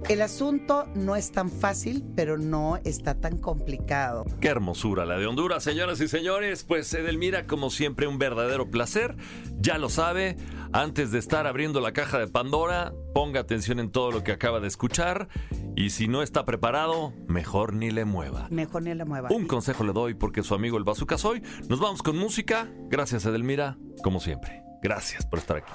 [0.09, 4.25] el asunto no es tan fácil, pero no está tan complicado.
[4.41, 6.65] Qué hermosura la de Honduras, señoras y señores.
[6.65, 9.17] Pues Edelmira, como siempre, un verdadero placer.
[9.59, 10.37] Ya lo sabe,
[10.73, 14.61] antes de estar abriendo la caja de Pandora, ponga atención en todo lo que acaba
[14.61, 15.29] de escuchar.
[15.77, 18.49] Y si no está preparado, mejor ni le mueva.
[18.51, 19.29] Mejor ni la mueva.
[19.31, 21.43] Un consejo le doy porque su amigo el Bazooka soy.
[21.69, 22.69] Nos vamos con música.
[22.89, 24.63] Gracias, Edelmira, como siempre.
[24.83, 25.73] Gracias por estar aquí.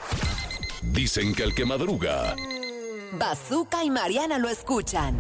[0.94, 2.36] Dicen que el que madruga,
[3.18, 5.18] Bazooka y Mariana lo escuchan.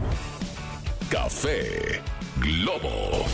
[1.09, 2.01] café
[2.37, 3.25] Globo.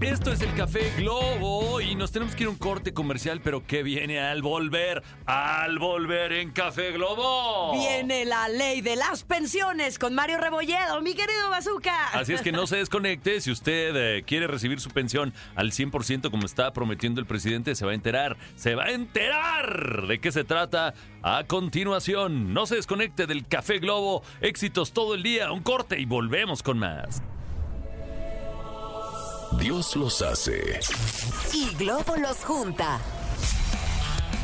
[0.00, 3.66] Esto es el Café Globo y nos tenemos que ir a un corte comercial, pero
[3.66, 5.02] ¿qué viene al volver?
[5.26, 7.72] Al volver en Café Globo.
[7.74, 12.08] Viene la ley de las pensiones con Mario Rebolledo, mi querido Bazooka.
[12.14, 13.42] Así es que no se desconecte.
[13.42, 17.84] Si usted eh, quiere recibir su pensión al 100% como está prometiendo el presidente, se
[17.84, 18.38] va a enterar.
[18.56, 22.54] Se va a enterar de qué se trata a continuación.
[22.54, 24.22] No se desconecte del Café Globo.
[24.40, 25.52] Éxitos todo el día.
[25.52, 27.22] Un corte y volvemos con más.
[29.58, 30.80] Dios los hace.
[31.52, 33.00] Y Globo los junta.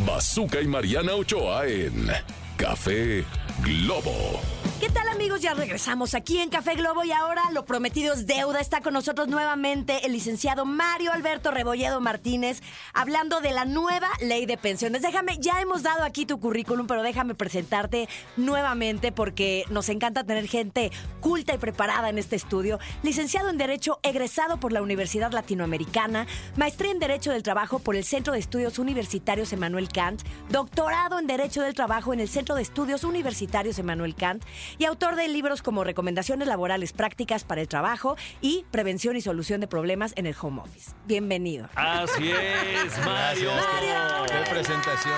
[0.04, 2.08] Bazooka y Mariana Ochoa en
[2.56, 3.24] Café
[3.66, 4.40] Globo.
[4.78, 5.40] ¿Qué tal amigos?
[5.40, 8.60] Ya regresamos aquí en Café Globo y ahora lo prometido es deuda.
[8.60, 12.60] Está con nosotros nuevamente el licenciado Mario Alberto Rebolledo Martínez
[12.92, 15.00] hablando de la nueva ley de pensiones.
[15.00, 20.46] Déjame, ya hemos dado aquí tu currículum, pero déjame presentarte nuevamente porque nos encanta tener
[20.46, 22.78] gente culta y preparada en este estudio.
[23.02, 26.26] Licenciado en Derecho egresado por la Universidad Latinoamericana,
[26.56, 31.26] maestría en Derecho del Trabajo por el Centro de Estudios Universitarios Emanuel Kant, doctorado en
[31.26, 34.44] Derecho del Trabajo en el Centro de Estudios Universitarios Emanuel Kant
[34.76, 39.62] y autor de libros como Recomendaciones Laborales Prácticas para el Trabajo y Prevención y Solución
[39.62, 40.92] de Problemas en el Home Office.
[41.06, 41.70] Bienvenido.
[41.74, 43.50] Así es, Mario.
[43.54, 44.26] Mario.
[44.26, 45.14] Qué presentación.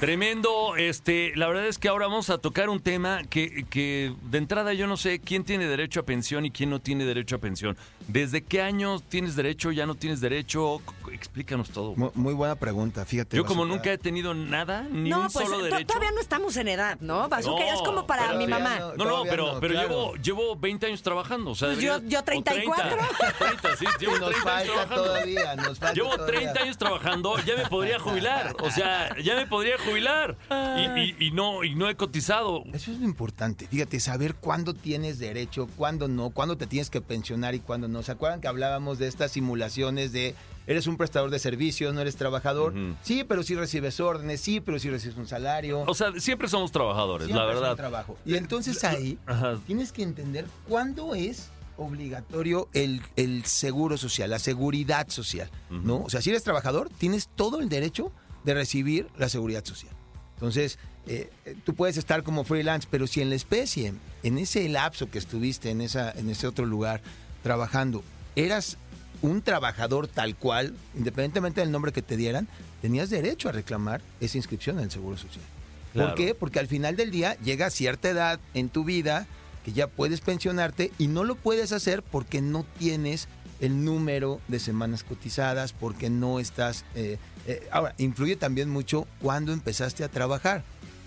[0.00, 4.38] Tremendo, este, la verdad es que ahora vamos a tocar un tema que, que de
[4.38, 7.38] entrada yo no sé quién tiene derecho a pensión y quién no tiene derecho a
[7.38, 7.76] pensión.
[8.08, 10.80] ¿Desde qué año tienes derecho, ya no tienes derecho?
[11.20, 11.94] Explícanos todo.
[11.96, 13.36] Mu- Muy, buena pregunta, fíjate.
[13.36, 15.86] Yo como nunca he tenido nada, ni no, un pues solo to- derecho.
[15.88, 17.28] todavía no estamos en edad, ¿no?
[17.28, 18.78] Bazooka No, es como para pero mi mamá.
[18.78, 18.94] no.
[18.94, 19.88] No, no, pero, no, pero claro.
[19.88, 21.50] llevo, llevo 20 años trabajando.
[21.50, 22.96] O sea, Pues yo- debería- yo o 34.
[22.96, 25.04] 30, 30, sí, llevo Y nos 30 años falta trabajando.
[25.04, 26.40] todavía, nos falta Llevo todavía.
[26.40, 28.56] 30 años trabajando, ya me podría jubilar.
[28.62, 30.36] O sea, ya me podría jubilar.
[30.50, 32.64] Y, y- y no, y no he cotizado.
[32.72, 37.00] Eso es lo importante, fíjate, saber cuándo tienes derecho, cuándo no, cuándo te tienes que
[37.02, 38.02] pensionar y cuándo no.
[38.02, 40.34] ¿Se acuerdan que hablábamos de estas simulaciones de
[40.70, 42.72] eres un prestador de servicios, no eres trabajador?
[43.02, 45.80] Sí, pero sí recibes órdenes, sí, pero sí recibes un salario.
[45.86, 47.76] O sea, siempre somos trabajadores, Siempre la es un verdad.
[47.76, 48.16] trabajo.
[48.24, 49.58] Y entonces ahí Ajá.
[49.66, 56.02] tienes que entender cuándo es obligatorio el, el seguro social, la seguridad social, ¿no?
[56.04, 58.12] O sea, si eres trabajador, tienes todo el derecho
[58.44, 59.92] de recibir la seguridad social.
[60.34, 61.30] Entonces, eh,
[61.64, 65.70] tú puedes estar como freelance, pero si en la especie, en ese lapso que estuviste
[65.70, 67.00] en, esa, en ese otro lugar
[67.42, 68.02] trabajando,
[68.36, 68.76] eras
[69.22, 72.48] un trabajador tal cual, independientemente del nombre que te dieran,
[72.82, 75.44] tenías derecho a reclamar esa inscripción en el Seguro Social.
[75.92, 76.10] Claro.
[76.10, 76.34] ¿Por qué?
[76.34, 79.26] Porque al final del día llega cierta edad en tu vida
[79.64, 83.28] que ya puedes pensionarte y no lo puedes hacer porque no tienes
[83.60, 86.84] el número de semanas cotizadas, porque no estás...
[86.94, 90.62] eh, eh, ahora, influye también mucho cuando empezaste a trabajar.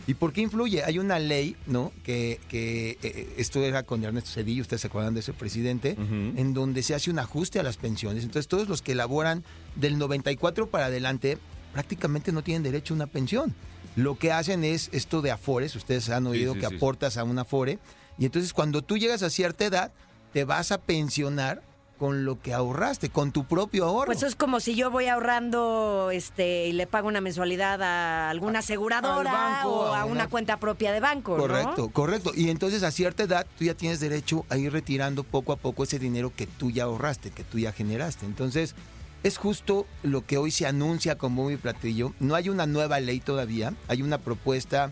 [0.05, 0.83] ¿Y por qué influye?
[0.83, 1.93] Hay una ley, ¿no?
[2.03, 6.53] Que, que eh, esto era con Ernesto Cedillo, ustedes se acuerdan de ese presidente, en
[6.53, 8.23] donde se hace un ajuste a las pensiones.
[8.23, 9.43] Entonces, todos los que elaboran
[9.75, 11.37] del 94 para adelante
[11.71, 13.55] prácticamente no tienen derecho a una pensión.
[13.95, 16.75] Lo que hacen es esto de afores, ustedes han oído sí, que sí.
[16.75, 17.79] aportas a un afore,
[18.17, 19.91] y entonces cuando tú llegas a cierta edad,
[20.33, 21.61] te vas a pensionar
[21.97, 24.07] con lo que ahorraste, con tu propio ahorro.
[24.07, 28.59] Pues es como si yo voy ahorrando este y le pago una mensualidad a alguna
[28.59, 31.43] aseguradora banco, o a a una, una- cuenta propia de banco, ¿no?
[31.43, 32.31] Correcto, correcto.
[32.35, 35.83] Y entonces a cierta edad tú ya tienes derecho a ir retirando poco a poco
[35.83, 38.25] ese dinero que tú ya ahorraste, que tú ya generaste.
[38.25, 38.75] Entonces
[39.23, 42.13] es justo lo que hoy se anuncia como mi platillo.
[42.19, 44.91] No hay una nueva ley todavía, hay una propuesta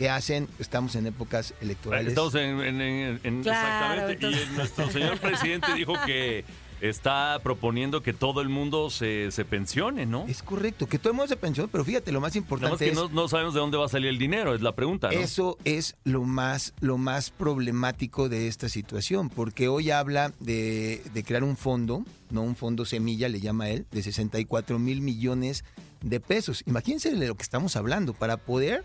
[0.00, 2.08] que hacen, estamos en épocas electorales.
[2.08, 4.12] Estamos en, en- en- en- Claro, exactamente.
[4.14, 6.42] entonces- Y nuestro señor presidente dijo que
[6.80, 10.24] está proponiendo que todo el mundo se, se pensione, ¿no?
[10.26, 12.84] Es correcto, que todo el mundo se pensión, pero fíjate, lo más Nada más importante
[12.86, 12.96] que es...
[12.96, 15.20] no, no sabemos de dónde va a salir el dinero, es la pregunta, ¿no?
[15.20, 21.22] Eso es lo más, lo más problemático de esta situación, porque hoy habla de, de
[21.24, 25.62] crear un fondo, no un fondo semilla, le llama él, de 64 mil millones
[26.00, 26.62] de pesos.
[26.66, 28.82] Imagínense de lo que estamos hablando, para poder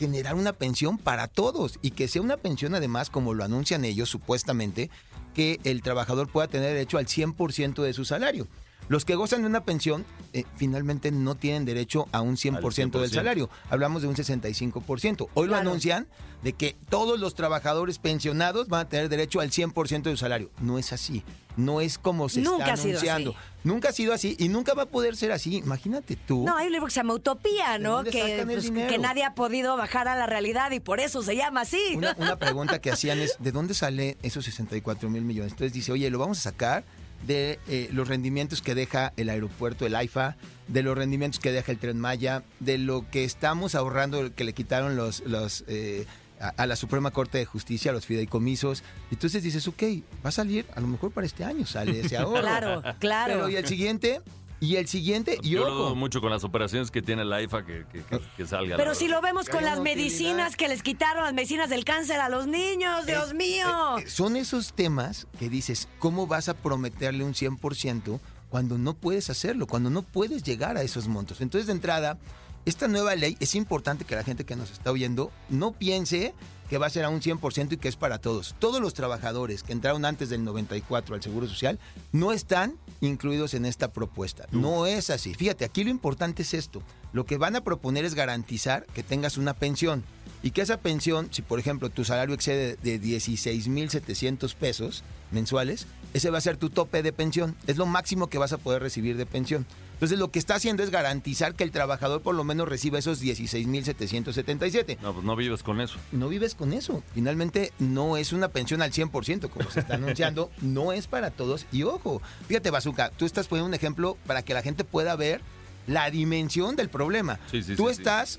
[0.00, 4.08] generar una pensión para todos y que sea una pensión además, como lo anuncian ellos
[4.08, 4.88] supuestamente,
[5.34, 8.48] que el trabajador pueda tener derecho al 100% de su salario.
[8.88, 13.10] Los que gozan de una pensión eh, finalmente no tienen derecho a un 100%, del
[13.10, 13.14] 100%.
[13.14, 13.50] salario.
[13.70, 15.28] Hablamos de un 65%.
[15.34, 16.08] Hoy lo anuncian
[16.42, 20.50] de que todos los trabajadores pensionados van a tener derecho al 100% de su salario.
[20.60, 21.22] No es así.
[21.56, 23.30] No es como se Nunca está ha sido anunciando.
[23.30, 23.38] así.
[23.62, 25.56] Nunca ha sido así y nunca va a poder ser así.
[25.58, 26.44] Imagínate tú.
[26.46, 28.02] No, hay un libro que se llama Utopía, ¿De ¿no?
[28.04, 31.60] Que, pues, que nadie ha podido bajar a la realidad y por eso se llama
[31.62, 31.94] así.
[31.96, 35.52] Una, una pregunta que hacían es, ¿de dónde sale esos 64 mil millones?
[35.52, 36.84] Entonces dice, oye, lo vamos a sacar
[37.26, 40.36] de eh, los rendimientos que deja el aeropuerto, el AIFA,
[40.68, 44.52] de los rendimientos que deja el Tren Maya, de lo que estamos ahorrando, que le
[44.52, 45.20] quitaron los...
[45.20, 46.06] los eh,
[46.40, 48.82] a, a la Suprema Corte de Justicia, los fideicomisos.
[49.10, 49.82] Entonces dices, ok,
[50.24, 52.40] va a salir, a lo mejor para este año sale ese ahorro.
[52.40, 53.34] Claro, claro.
[53.34, 54.22] Pero y el siguiente,
[54.60, 57.64] y el siguiente, y Yo lo dudo mucho con las operaciones que tiene la IFA
[57.64, 58.72] que, que- que- que salga.
[58.72, 59.96] la Pero si lo vemos con las utilidad.
[59.96, 63.98] medicinas que les quitaron, las medicinas del cáncer a los niños, Dios Es- mío.
[63.98, 68.20] eh, eh, son esos temas que dices, ¿cómo vas a prometerle un 100%
[68.50, 71.40] cuando no puedes hacerlo, cuando no puedes llegar a esos montos?
[71.40, 72.18] Entonces, de entrada,
[72.66, 76.34] esta nueva ley es importante que la gente que nos está oyendo no piense
[76.70, 78.54] que va a ser a un 100% y que es para todos.
[78.60, 81.80] Todos los trabajadores que entraron antes del 94 al Seguro Social
[82.12, 84.46] no están incluidos en esta propuesta.
[84.52, 85.34] No es así.
[85.34, 86.80] Fíjate, aquí lo importante es esto.
[87.12, 90.04] Lo que van a proponer es garantizar que tengas una pensión
[90.42, 96.30] y que esa pensión, si por ejemplo tu salario excede de 16.700 pesos mensuales, ese
[96.30, 97.56] va a ser tu tope de pensión.
[97.66, 99.66] Es lo máximo que vas a poder recibir de pensión.
[99.94, 103.22] Entonces lo que está haciendo es garantizar que el trabajador por lo menos reciba esos
[103.22, 104.96] 16.777.
[105.02, 105.98] No, pues no vives con eso.
[106.10, 107.02] No vives con eso.
[107.12, 110.50] Finalmente no es una pensión al 100% como se está anunciando.
[110.62, 111.66] no es para todos.
[111.70, 115.42] Y ojo, fíjate Bazooka, tú estás poniendo un ejemplo para que la gente pueda ver
[115.86, 117.38] la dimensión del problema.
[117.50, 118.38] Sí, sí, tú sí, estás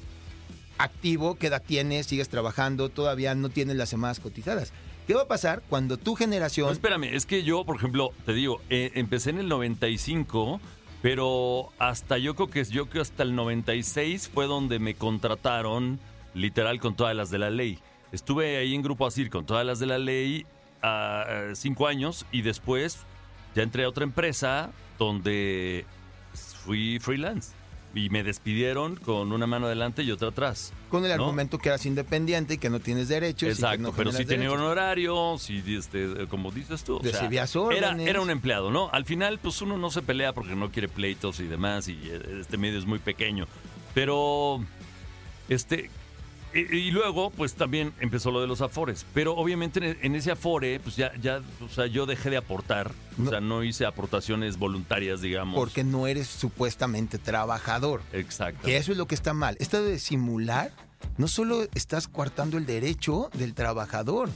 [0.83, 4.73] activo, qué edad tienes, sigues trabajando, todavía no tienes las semanas cotizadas.
[5.07, 6.71] ¿Qué va a pasar cuando tu generación...
[6.71, 10.61] Espérame, es que yo, por ejemplo, te digo, eh, empecé en el 95,
[11.01, 15.99] pero hasta yo creo que yo creo hasta el 96 fue donde me contrataron
[16.33, 17.79] literal con todas las de la ley.
[18.11, 20.45] Estuve ahí en Grupo Asir con todas las de la ley
[20.81, 22.99] a uh, cinco años y después
[23.55, 25.85] ya entré a otra empresa donde
[26.63, 27.53] fui freelance
[27.93, 30.73] y me despidieron con una mano adelante y otra atrás.
[30.89, 31.23] Con el ¿no?
[31.23, 33.43] argumento que eras independiente y que no tienes derechos.
[33.43, 34.59] y que Exacto, no pero sí tenía derechos.
[34.59, 36.97] honorarios y este, como dices tú.
[36.97, 37.29] o sea,
[37.71, 38.89] era, era un empleado, ¿no?
[38.91, 42.39] Al final, pues uno no se pelea porque no quiere pleitos y demás, y eh,
[42.39, 43.47] este medio es muy pequeño.
[43.93, 44.63] Pero,
[45.49, 45.89] este.
[46.53, 49.05] Y, y luego, pues también empezó lo de los afores.
[49.13, 52.91] Pero obviamente en, en ese afore, pues ya, ya, o sea, yo dejé de aportar.
[53.17, 53.27] No.
[53.27, 55.55] O sea, no hice aportaciones voluntarias, digamos.
[55.55, 58.01] Porque no eres supuestamente trabajador.
[58.13, 58.65] Exacto.
[58.65, 59.55] Que eso es lo que está mal.
[59.59, 60.71] Esto de simular,
[61.17, 64.29] no solo estás coartando el derecho del trabajador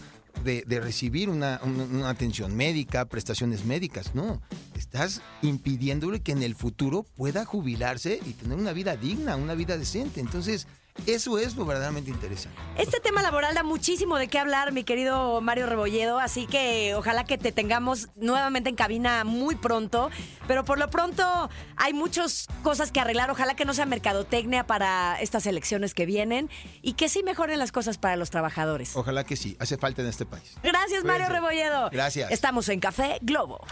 [0.44, 4.42] de, de recibir una, una- una atención médica, prestaciones médicas, no.
[4.76, 9.78] Estás impidiéndole que en el futuro pueda jubilarse y tener una vida digna, una vida
[9.78, 10.20] decente.
[10.20, 10.68] Entonces,
[11.06, 12.58] eso es lo verdaderamente interesante.
[12.78, 17.26] Este tema laboral da muchísimo de qué hablar, mi querido Mario Rebolledo, así que ojalá
[17.26, 20.10] que te tengamos nuevamente en cabina muy pronto,
[20.48, 25.20] pero por lo pronto hay muchas cosas que arreglar, ojalá que no sea mercadotecnia para
[25.22, 26.50] estas elecciones que vienen
[26.82, 28.96] y que sí mejoren las cosas para los trabajadores.
[28.96, 30.56] Ojalá que sí, hace falta en este país.
[30.64, 31.30] Gracias, Mario.
[31.30, 31.90] Rebolledo.
[31.92, 32.32] Gracias.
[32.32, 33.66] Estamos en Café Globo.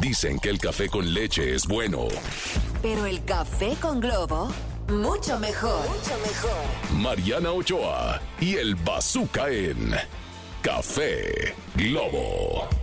[0.00, 2.08] Dicen que el café con leche es bueno.
[2.80, 4.50] Pero el café con Globo,
[4.92, 5.84] mucho mejor.
[6.96, 9.94] Mariana Ochoa y el Bazooka en
[10.62, 12.81] Café Globo.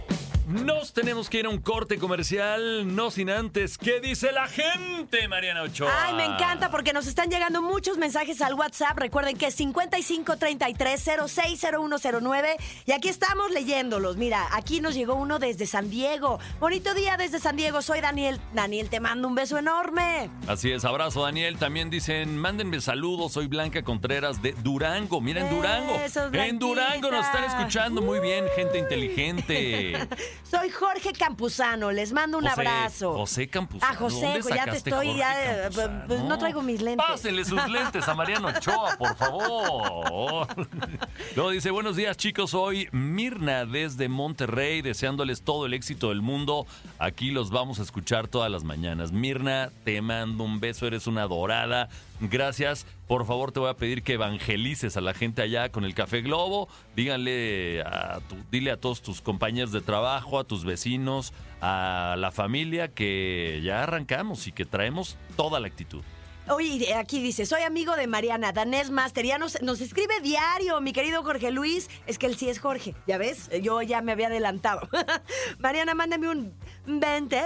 [0.50, 3.78] Nos tenemos que ir a un corte comercial, no sin antes.
[3.78, 5.92] ¿Qué dice la gente, Mariana Ochoa?
[5.96, 8.98] Ay, me encanta porque nos están llegando muchos mensajes al WhatsApp.
[8.98, 12.56] Recuerden que es 5533-060109
[12.88, 14.18] y aquí estamos leyéndolos.
[14.18, 16.40] Mira, aquí nos llegó uno desde San Diego.
[16.60, 17.84] Bonito día desde San Diego.
[17.84, 18.42] Soy Daniel.
[18.56, 20.32] Daniel, te mando un beso enorme.
[20.48, 21.60] Así es, abrazo Daniel.
[21.60, 25.22] También dicen, mándenme saludos, soy Blanca Contreras de Durango.
[25.22, 25.94] Mira, en Durango.
[26.04, 29.94] Eso, en Durango nos están escuchando muy bien, gente inteligente.
[30.43, 31.91] Soy Jorge Campuzano.
[31.91, 33.13] Les mando un José- abrazo.
[33.13, 33.91] José Campuzano.
[33.93, 36.04] Ah, José, ¿dónde ya te estoy, ya, eh, Campuzano?
[36.08, 37.06] pues, no traigo mis lentes.
[37.08, 40.47] Pásenle sus lentes a Mariano Ochoa, por favor.
[41.36, 46.65] Luego dice, buenos días chicos, soy Mirna desde Monterrey, deseándoles todo el éxito del mundo.
[46.97, 49.12] Aquí los vamos a escuchar todas las mañanas.
[49.12, 51.89] Mirna, te mando un beso, eres una dorada.
[52.21, 52.86] Gracias.
[53.08, 56.21] Por favor, te voy a pedir que evangelices a la gente allá con el Café
[56.21, 56.67] Globo.
[56.95, 62.32] Díganle a tu- dile a todos tus compañeros de trabajo, a tus vecinos, a la
[62.32, 66.01] familia que ya arrancamos y que traemos toda la actitud.
[66.50, 70.94] Oye, aquí dice, soy amigo de Mariana, Danés Master, ya nos, nos escribe diario, mi
[70.94, 71.90] querido Jorge Luis.
[72.08, 73.50] Es que él sí es Jorge, ¿ya ves?
[73.62, 74.88] Yo ya me había adelantado.
[75.60, 76.54] Mariana, mándame un
[76.88, 77.40] vente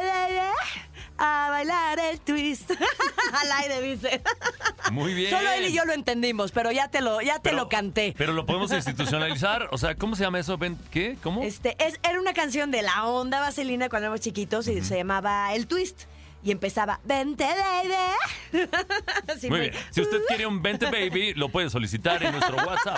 [1.17, 2.71] a bailar el twist.
[3.33, 4.21] Al aire dice.
[4.91, 5.31] Muy bien.
[5.31, 8.13] Solo él y yo lo entendimos, pero ya te lo, ya te Pero- lo canté.
[8.17, 9.67] Pero lo podemos institucionalizar.
[9.71, 10.57] O sea, ¿cómo se llama eso?
[10.91, 11.17] ¿Qué?
[11.21, 11.43] ¿Cómo?
[11.43, 15.53] Este, es, era una canción de la onda vaselina cuando éramos chiquitos y se llamaba
[15.53, 16.03] El Twist.
[16.43, 18.67] Y empezaba, vente baby.
[19.33, 19.83] Así Muy me- bien.
[19.91, 22.97] Si usted quiere un 20 baby, lo puede solicitar en nuestro WhatsApp.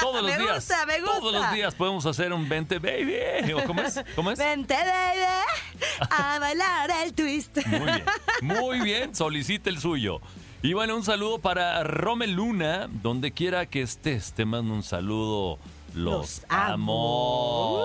[0.00, 0.54] Todos los Me días.
[0.56, 1.18] gusta, me gusta.
[1.18, 3.52] Todos los días podemos hacer un 20 baby.
[3.52, 4.00] ¿O ¿Cómo es?
[4.16, 4.38] ¿Cómo es?
[4.38, 7.58] Vente, baby, a bailar el twist.
[7.66, 8.04] Muy bien.
[8.40, 9.14] Muy bien.
[9.14, 10.20] Solicite el suyo.
[10.62, 12.88] Y bueno, un saludo para Romel Luna.
[12.90, 15.58] Donde quiera que estés, te mando un saludo.
[16.00, 17.82] Los, amo.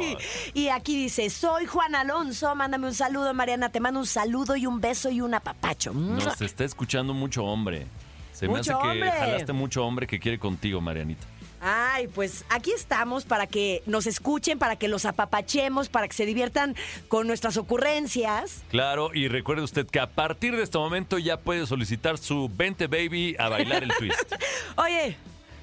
[0.00, 0.16] Uy.
[0.54, 4.66] Y aquí dice, soy Juan Alonso, mándame un saludo, Mariana, te mando un saludo y
[4.66, 5.92] un beso y un apapacho.
[5.92, 7.86] Nos está escuchando mucho hombre.
[8.32, 9.10] Se me hace que hombre.
[9.10, 11.26] jalaste mucho hombre que quiere contigo, Marianita.
[11.60, 16.24] Ay, pues aquí estamos para que nos escuchen, para que los apapachemos, para que se
[16.24, 16.76] diviertan
[17.08, 18.62] con nuestras ocurrencias.
[18.70, 22.86] Claro, y recuerde usted que a partir de este momento ya puede solicitar su 20
[22.86, 24.34] baby a bailar el twist.
[24.76, 25.16] Oye,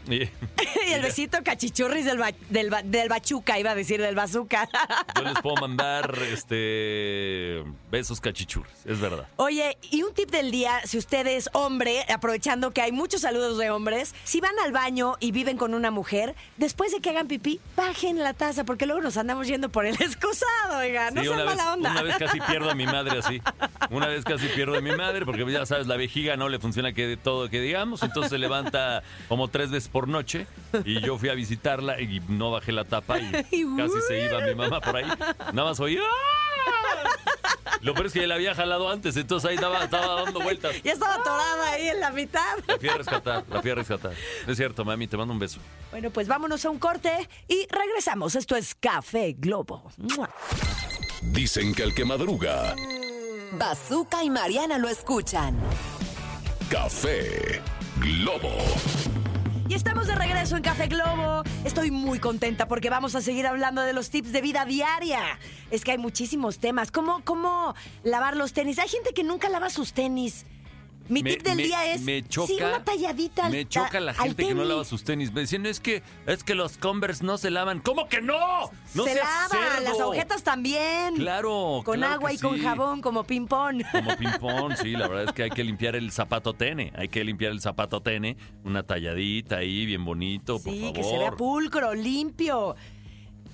[0.88, 4.70] Y- el besito cachichurris del, ba- del, ba- del bachuca, iba a decir del bazooka.
[5.16, 9.28] Yo les puedo mandar este besos cachichurres, es verdad.
[9.38, 13.58] Oye, y un tip del día, si usted es hombre, aprovechando que hay muchos saludos
[13.58, 17.28] de hombres, si van al baño y viven con una mujer, después de que hagan
[17.28, 21.28] pipí, bajen la taza, porque luego nos andamos yendo por el excusado, oiga, no Sí,
[21.28, 21.92] sean vez, mala onda.
[21.92, 23.42] una vez casi pierdo a mi madre así.
[23.90, 26.94] Una vez casi pierdo a mi madre porque ya sabes, la vejiga no le funciona
[26.94, 30.46] que todo que digamos, entonces se levanta como tres veces por noche
[30.84, 33.32] y yo fui a visitarla y no bajé la tapa y
[33.78, 35.06] casi se iba mi mamá por ahí.
[35.54, 35.98] Nada más oí.
[35.98, 37.16] ¡ah!
[37.80, 40.76] Lo peor es que ya la había jalado antes, entonces ahí estaba, estaba dando vueltas.
[40.84, 42.58] Ya estaba atorada ahí en la mitad.
[42.68, 44.12] La fui a rescatar, la fui a rescatar.
[44.46, 45.62] Es cierto, mami, te mando un beso.
[45.92, 48.36] Bueno, pues vámonos a un corte y regresamos.
[48.36, 49.90] Esto es Café Globo.
[49.96, 50.30] ¡Mua!
[51.22, 52.76] Dicen que el que madruga,
[53.54, 55.58] Bazooka y Mariana lo escuchan.
[56.70, 57.62] café
[58.02, 58.52] Globo.
[59.68, 61.42] Y estamos de regreso en Café Globo.
[61.64, 65.40] Estoy muy contenta porque vamos a seguir hablando de los tips de vida diaria.
[65.72, 66.92] Es que hay muchísimos temas.
[66.92, 68.78] ¿Cómo, cómo lavar los tenis?
[68.78, 70.46] Hay gente que nunca lava sus tenis.
[71.08, 74.00] Mi Me- tip del me- día es me choca, sí, una talladita al Me choca
[74.00, 75.32] la gente que no lava sus tenis.
[75.32, 77.80] Me dicen, es que, es que los Converse no se lavan.
[77.80, 78.72] ¿Cómo que no?
[78.96, 79.90] No Se seas lava, cerdo.
[79.92, 81.16] las agujetas también.
[81.16, 83.84] Claro, Con claro agua y con jabón, como ping-pong.
[83.92, 86.92] Como ping-pong, sí, la verdad es que hay que limpiar el zapato tene.
[86.96, 88.36] Hay que limpiar el zapato tene.
[88.64, 90.94] Una talladita ahí, bien bonito, por Sí, favor.
[90.96, 92.76] que se vea pulcro, limpio.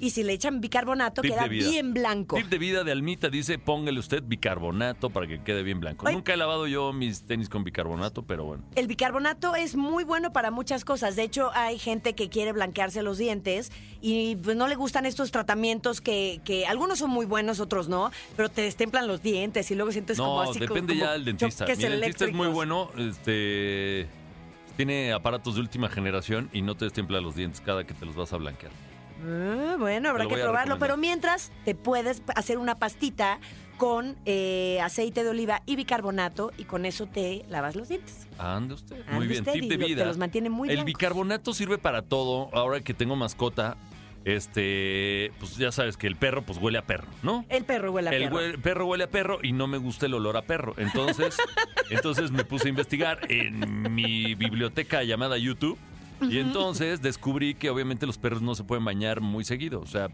[0.02, 1.70] Y si le echan bicarbonato, Tip queda de vida.
[1.70, 2.36] bien blanco.
[2.36, 6.08] Tip de vida de Almita dice, póngale usted bicarbonato para que quede bien blanco.
[6.08, 6.16] Ay.
[6.16, 8.64] Nunca he lavado yo mis tenis con bicarbonato, pero bueno.
[8.76, 11.16] El bicarbonato es muy bueno para muchas cosas.
[11.16, 13.72] De hecho, hay gente que quiere blanquearse los dientes
[14.02, 18.12] y pues no le gustan estos tratamientos que, que algunos son muy buenos, otros no,
[18.36, 21.26] pero te destemplan los dientes y luego sientes como No, así depende como ya del
[21.26, 21.68] dentista.
[21.68, 24.08] Mi dentista es muy bueno, este
[24.78, 28.16] tiene aparatos de última generación y no te destempla los dientes cada que te los
[28.16, 28.72] vas a blanquear.
[29.24, 33.40] Ah, bueno, habrá que probarlo, pero mientras te puedes hacer una pastita
[33.78, 38.28] con eh, aceite de oliva y bicarbonato y con eso te lavas los dientes.
[38.38, 38.98] Ande usted.
[39.02, 40.06] Ande muy bien, usted tip de lo- te vida.
[40.06, 40.86] los mantiene muy El blancos.
[40.86, 42.50] bicarbonato sirve para todo.
[42.54, 43.78] Ahora que tengo mascota,
[44.24, 47.46] este, pues ya sabes que el perro pues huele a perro, ¿no?
[47.50, 48.38] El perro huele a el perro.
[48.40, 50.74] hue- perro huele a perro y no me gusta el olor a perro.
[50.78, 51.36] Entonces,
[51.90, 55.78] entonces me puse a investigar en mi biblioteca llamada YouTube
[56.30, 59.80] y entonces descubrí que obviamente los perros no se pueden bañar muy seguido.
[59.82, 60.10] O sea,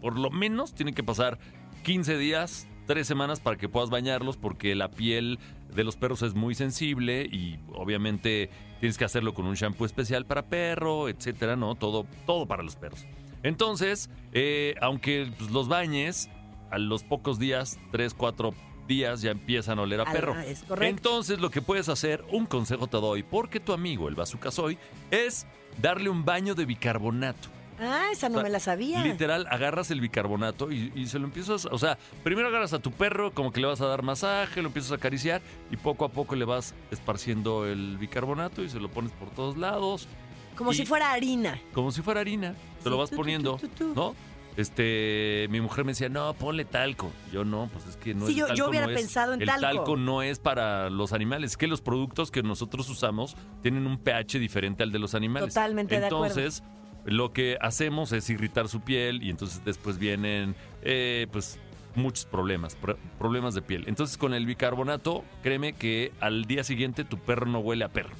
[0.00, 1.38] por lo menos tienen que pasar
[1.84, 5.38] 15 días, 3 semanas para que puedas bañarlos porque la piel
[5.74, 8.50] de los perros es muy sensible y obviamente
[8.80, 11.74] tienes que hacerlo con un shampoo especial para perro, etcétera, ¿no?
[11.74, 13.06] Todo, todo para los perros.
[13.42, 16.30] Entonces, eh, aunque pues, los bañes,
[16.70, 18.54] a los pocos días, 3, 4
[18.86, 20.38] días, ya empiezan a oler a Ah, perro.
[20.40, 20.84] es correcto.
[20.84, 24.78] Entonces, lo que puedes hacer, un consejo te doy, porque tu amigo, el Bazooka Soy,
[25.10, 25.46] es
[25.80, 27.48] darle un baño de bicarbonato.
[27.80, 29.02] Ah, esa no O sea, me la sabía.
[29.02, 32.92] Literal, agarras el bicarbonato y, y se lo empiezas, o sea, primero agarras a tu
[32.92, 36.08] perro, como que le vas a dar masaje, lo empiezas a acariciar y poco a
[36.10, 40.06] poco le vas esparciendo el bicarbonato y se lo pones por todos lados,
[40.54, 41.58] Como y- si fuera harina.
[41.72, 43.58] como si fuera harina, te Sí, lo vas poniendo.
[43.96, 44.14] ¿no?
[44.56, 47.10] Este, mi mujer me decía, no, ponle talco.
[47.32, 49.34] Yo no, pues es que no Sí, es yo- talco yo hubiera no es- pensado
[49.34, 49.60] en el talco.
[49.62, 53.98] talco no es para los animales, es que los productos que nosotros usamos tienen un
[53.98, 55.54] pH diferente al de los animales.
[55.54, 56.26] Totalmente de acuerdo.
[56.38, 56.62] Entonces,
[57.04, 61.58] lo que hacemos es irritar su piel y entonces después vienen, eh, pues,
[61.94, 63.84] muchos problemas, pro- problemas de piel.
[63.86, 68.14] Entonces, con el bicarbonato, créeme que al día siguiente tu perro no huele a perro.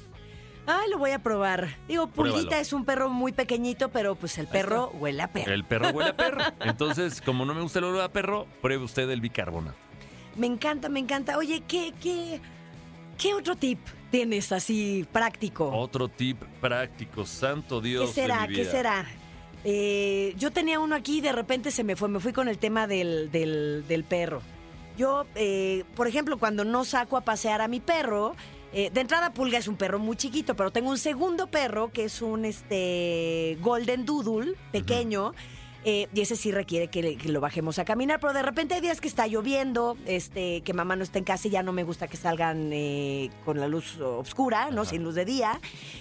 [0.65, 1.75] Ay, lo voy a probar.
[1.87, 2.35] Digo, Pruébalo.
[2.35, 5.51] Pulguita es un perro muy pequeñito, pero pues el perro huele a perro.
[5.53, 6.41] El perro huele a perro.
[6.61, 9.75] Entonces, como no me gusta el olor a perro, pruebe usted el bicarbonato.
[10.37, 11.37] Me encanta, me encanta.
[11.37, 12.39] Oye, ¿qué, qué,
[13.17, 15.69] qué otro tip tienes así práctico?
[15.69, 18.07] Otro tip práctico, santo Dios.
[18.09, 18.41] ¿Qué será?
[18.43, 18.71] de mi ¿Qué vida.
[18.71, 19.05] será?
[19.65, 22.07] Eh, yo tenía uno aquí y de repente se me fue.
[22.09, 24.41] Me fui con el tema del, del- del perro.
[24.97, 28.35] Yo, eh, por ejemplo, cuando no saco a pasear a mi perro,
[28.75, 32.05] eh, de entrada Pulga es un perro muy chiquito, pero tengo un segundo perro que
[32.05, 35.33] es un este Golden Doodle pequeño.
[35.85, 39.01] eh, y ese sí requiere que, lo bajemos a caminar, pero de repente hay días
[39.01, 42.07] que está lloviendo, este, que mamá no está en casa y ya no me gusta
[42.07, 44.85] que salgan eh, con la luz oscura, ¿no?
[44.85, 45.59] Sin luz de día.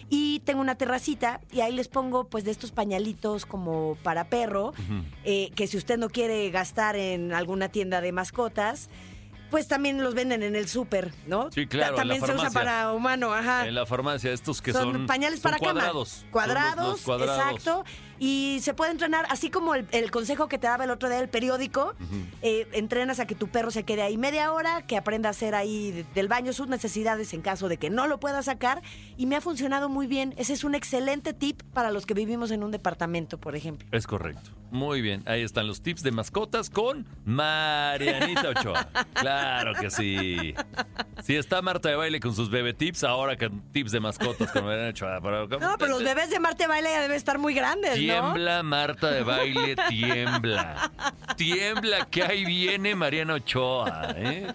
[0.09, 4.73] Y tengo una terracita y ahí les pongo pues de estos pañalitos como para perro,
[5.25, 8.89] que si usted no quiere gastar en alguna tienda de mascotas,
[9.53, 11.53] pues también los venden en el súper, ¿no?
[11.53, 13.69] Sí, claro, Ta- en la También se usa para humano, ajá.
[13.69, 16.21] En la farmacia, estos que son, son, pañales son para cuadrados.
[16.21, 16.31] cama.
[16.33, 17.45] Cuadrados, cuadrados.
[17.53, 17.85] exacto.
[18.19, 21.19] Y se puede entrenar, así como el, el consejo que te daba el otro día
[21.19, 21.95] del periódico,
[22.43, 25.55] eh, entrenas a que tu perro se quede ahí media hora, que aprenda a hacer
[25.55, 28.83] ahí de- del baño sus necesidades en caso de que no lo pueda sacar.
[29.17, 30.35] Y me ha funcionado muy bien.
[30.37, 33.89] Ese es un excelente tip para los que vivimos en un departamento, por ejemplo.
[33.93, 34.51] Es correcto.
[34.71, 35.23] Muy bien.
[35.27, 38.89] Ahí están los tips de mascotas con Marianita Ochoa.
[39.23, 40.55] Claro que sí.
[41.23, 44.65] Sí, está Marta de Baile con sus bebé tips, ahora con tips de mascotas con
[44.65, 45.21] Marianita Ochoa.
[45.21, 47.97] Pero, No, pero los bebés de Marte Baile ya deben estar muy grandes.
[48.07, 50.91] Tiembla Marta de Baile, tiembla.
[51.37, 54.15] Tiembla que ahí viene Mariana Ochoa.
[54.17, 54.53] ¿eh?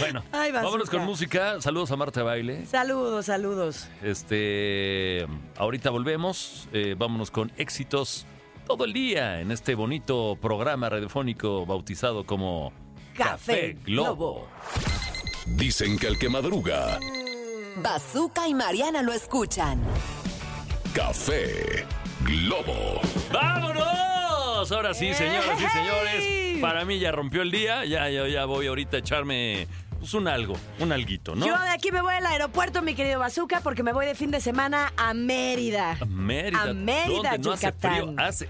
[0.00, 1.60] Bueno, Ay, vámonos con música.
[1.60, 2.66] Saludos a Marta de Baile.
[2.66, 3.88] Saludos, saludos.
[4.02, 6.68] Este, ahorita volvemos.
[6.72, 8.26] eh, vámonos con éxitos
[8.66, 12.72] todo el día en este bonito programa radiofónico bautizado como
[13.14, 14.48] Café Globo.
[15.46, 16.98] Dicen que el que madruga,
[17.76, 19.78] Bazooka y Mariana lo escuchan.
[20.92, 21.86] Café
[22.20, 23.00] Globo.
[23.32, 24.72] ¡Vámonos!
[24.72, 26.60] Ahora sí, señoras y señores.
[26.60, 27.84] Para mí ya rompió el día.
[27.84, 31.46] Ya, ya, ya voy ahorita a echarme pues, un algo, un alguito, ¿no?
[31.46, 34.30] Yo de aquí me voy al aeropuerto, mi querido Bazooka, porque me voy de fin
[34.30, 35.98] de semana a Mérida.
[36.00, 36.62] A Mérida.
[36.62, 37.92] A Mérida, donde no hace Yucatán.
[37.92, 38.48] frío, hace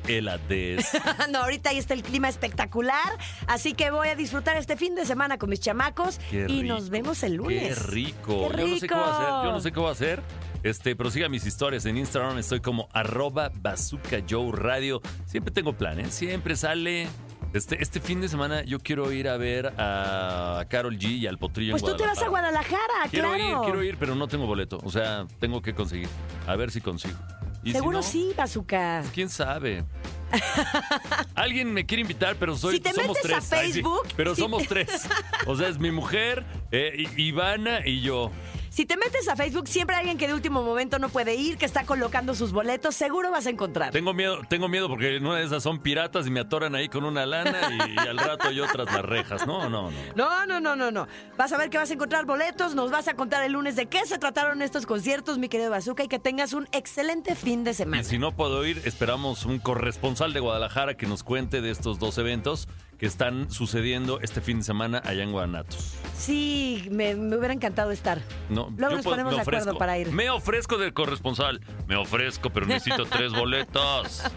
[1.33, 5.07] no, ahorita ahí está el clima espectacular, así que voy a disfrutar este fin de
[5.07, 7.79] semana con mis chamacos Qué y rico, nos vemos el lunes.
[7.79, 8.49] Qué rico.
[8.51, 9.27] Qué Yo no sé qué voy a hacer.
[9.27, 9.45] rico.
[9.45, 10.23] Yo no sé qué voy a hacer.
[10.67, 12.39] Este, pero siga mis historias en Instagram.
[12.39, 15.01] Estoy como arroba bazooka Joe radio.
[15.25, 16.13] Siempre tengo planes.
[16.13, 17.07] Siempre sale.
[17.53, 21.39] Este, este fin de semana yo quiero ir a ver a Carol G y al
[21.39, 23.09] Potrillo Pues en tú te vas a Guadalajara.
[23.13, 23.49] Quiero claro.
[23.49, 24.81] ir, quiero ir, pero no tengo boleto.
[24.83, 26.09] O sea, tengo que conseguir.
[26.49, 27.17] A ver si consigo.
[27.63, 29.05] Y si Seguro no, sí, Bazooka.
[29.15, 29.85] ¿Quién sabe?
[31.37, 33.53] Alguien me quiere invitar, pero soy, Si te somos metes a tres.
[33.53, 35.09] Ay, sí, Facebook, pero si somos te- tres.
[35.47, 38.33] O sea, es mi mujer, eh, Ivana y yo.
[38.77, 41.57] Si te metes a Facebook, siempre hay alguien que de último momento no puede ir,
[41.57, 43.91] que está colocando sus boletos, seguro vas a encontrar.
[43.91, 46.91] Tengo miedo, tengo miedo porque en una de esas son piratas y me atoran ahí
[46.91, 49.47] con una lana y, y al rato yo tras las rejas.
[49.47, 49.97] No, no, no.
[50.15, 51.09] No, no, no, no, no.
[51.39, 53.87] Vas a ver que vas a encontrar boletos, nos vas a contar el lunes de
[53.87, 57.73] qué se trataron estos conciertos, mi querido Bazooka, y que tengas un excelente fin de
[57.73, 58.03] semana.
[58.03, 61.99] Y si no puedo ir, esperamos un corresponsal de Guadalajara que nos cuente de estos
[61.99, 62.69] dos eventos
[62.99, 65.95] que están sucediendo este fin de semana allá en Guanatos.
[66.17, 68.23] Sí, me, me hubiera encantado estar.
[68.49, 70.13] No, Luego nos puedo- ponemos de acuerdo para ir.
[70.13, 71.61] Me ofrezco del corresponsal.
[71.87, 74.23] Me ofrezco, pero necesito tres boletos.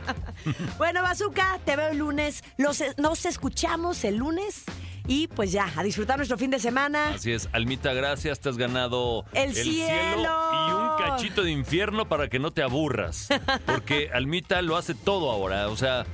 [0.78, 2.44] Bueno, Bazooka, te veo el lunes.
[2.58, 4.64] Los, nos escuchamos el lunes.
[5.08, 7.10] Y pues ya, a disfrutar nuestro fin de semana.
[7.16, 8.40] Así es, Almita, gracias.
[8.40, 10.30] Te has ganado ¡El cielo!
[10.70, 13.28] y un cachito de infierno para que no te aburras.
[13.66, 15.68] Porque Almita lo hace todo ahora.
[15.70, 16.06] O sea,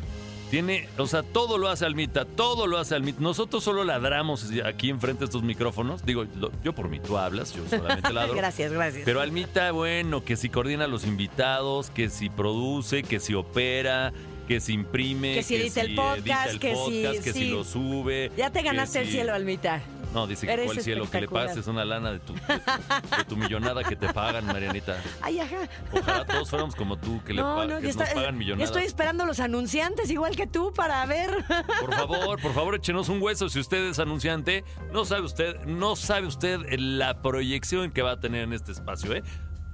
[0.56, 3.20] tiene, o sea, todo lo hace Almita, todo lo hace Almita.
[3.20, 6.06] Nosotros solo ladramos aquí enfrente de estos micrófonos.
[6.06, 8.36] Digo, lo- yo por mí, tú hablas, yo solamente ladro.
[8.36, 9.04] Gracias, gracias.
[9.04, 14.14] Pero Almita, bueno, que si coordina a los invitados, que si produce, que si opera,
[14.48, 17.64] que si imprime, Que si edita el edita podcast, el que si- que si lo
[17.64, 18.32] sube.
[18.38, 19.82] ya te ganaste el si- cielo, Almita.
[20.14, 23.24] No, dice que el cielo, que le pases una lana de tu, de tu, de
[23.28, 24.96] tu millonada que te pagan, Marianita.
[25.22, 25.68] Ay, ajá.
[25.92, 28.70] Ojalá todos fuéramos como tú, que, le No, que nos está- pagan ya millonadas.
[28.70, 31.32] estoy esperando los anunciantes, igual que tú, para ver.
[31.82, 33.50] Por favor, por favor, échenos un hueso.
[33.50, 38.20] Si usted es anunciante, no sabe usted, no sabe usted la proyección que va a
[38.22, 39.24] tener en este espacio, ¿eh?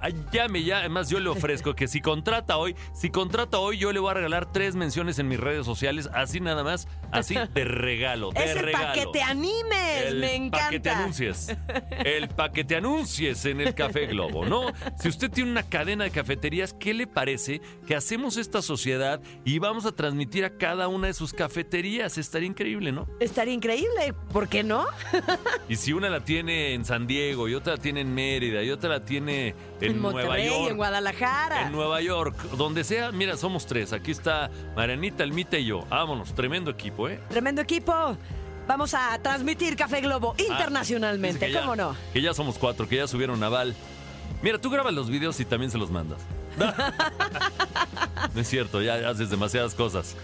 [0.02, 3.92] Ay, Llame ya, además yo le ofrezco que si contrata hoy, si contrata hoy, yo
[3.92, 7.64] le voy a regalar tres menciones en mis redes sociales, así nada más, así de
[7.64, 8.84] regalo, de es el regalo.
[8.84, 10.58] para que te animes, El me encanta.
[10.58, 11.56] Para que te anuncies.
[12.04, 14.72] El para que te anuncies en el Café Globo, ¿no?
[14.98, 19.60] Si usted tiene una cadena de cafeterías, ¿qué le parece que hacemos esta sociedad y
[19.60, 22.18] vamos a transmitir a cada una de sus cafeterías?
[22.18, 23.06] Estaría increíble, ¿no?
[23.20, 24.84] Estaría increíble, ¿por qué no?
[25.68, 28.70] Y si una la tiene en San Diego y otra la tiene en Mérida y
[28.70, 30.70] otra la tiene en, Nueva Monterrey, York.
[30.70, 31.62] en Guadalajara.
[31.66, 33.92] En Nueva York, donde sea, mira, somos tres.
[33.92, 35.84] Aquí está Marianita, Almita y yo.
[35.90, 37.20] Vámonos, tremendo equipo, ¿eh?
[37.28, 38.16] Tremendo equipo.
[38.66, 41.96] Vamos a transmitir Café Globo Ah, internacionalmente, ya- ¿cómo no?
[42.12, 43.74] Que ya somos cuatro, que ya subieron Naval.
[44.40, 46.20] Mira, tú grabas los videos y también se los mandas.
[48.34, 50.16] no es cierto, ya haces demasiadas cosas.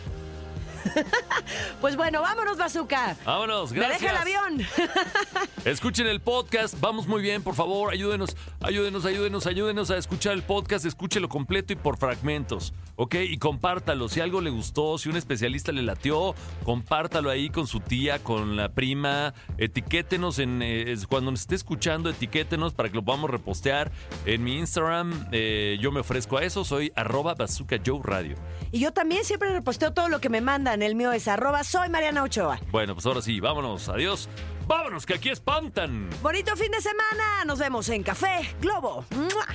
[1.80, 3.16] Pues bueno, vámonos, Bazooka.
[3.24, 4.00] Vámonos, Me gracias.
[4.00, 4.66] deja el avión.
[5.64, 10.42] Escuchen el podcast, vamos muy bien, por favor, ayúdenos, ayúdenos, ayúdenos, ayúdenos a escuchar el
[10.42, 13.14] podcast, escúchelo completo y por fragmentos, ¿ok?
[13.28, 16.34] Y compártalo, si algo le gustó, si un especialista le latió,
[16.64, 22.10] compártalo ahí con su tía, con la prima, etiquétenos en, eh, cuando nos esté escuchando,
[22.10, 23.90] etiquétenos para que lo podamos repostear
[24.26, 28.36] en mi Instagram, eh, yo me ofrezco a eso, soy arroba bazooka Joe radio.
[28.72, 30.77] Y yo también siempre reposteo todo lo que me mandan.
[30.82, 32.60] El mío es arroba soy Mariana Ochoa.
[32.70, 34.28] Bueno, pues ahora sí, vámonos, adiós,
[34.66, 36.08] vámonos, que aquí espantan.
[36.22, 37.44] Bonito fin de semana.
[37.46, 39.04] Nos vemos en Café Globo.
[39.10, 39.46] ¡Mua!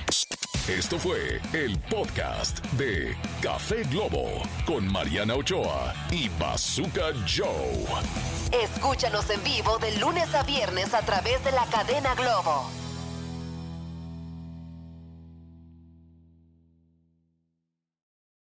[0.68, 7.84] Esto fue el podcast de Café Globo con Mariana Ochoa y Bazooka Joe.
[8.62, 12.83] Escúchanos en vivo de lunes a viernes a través de la cadena Globo.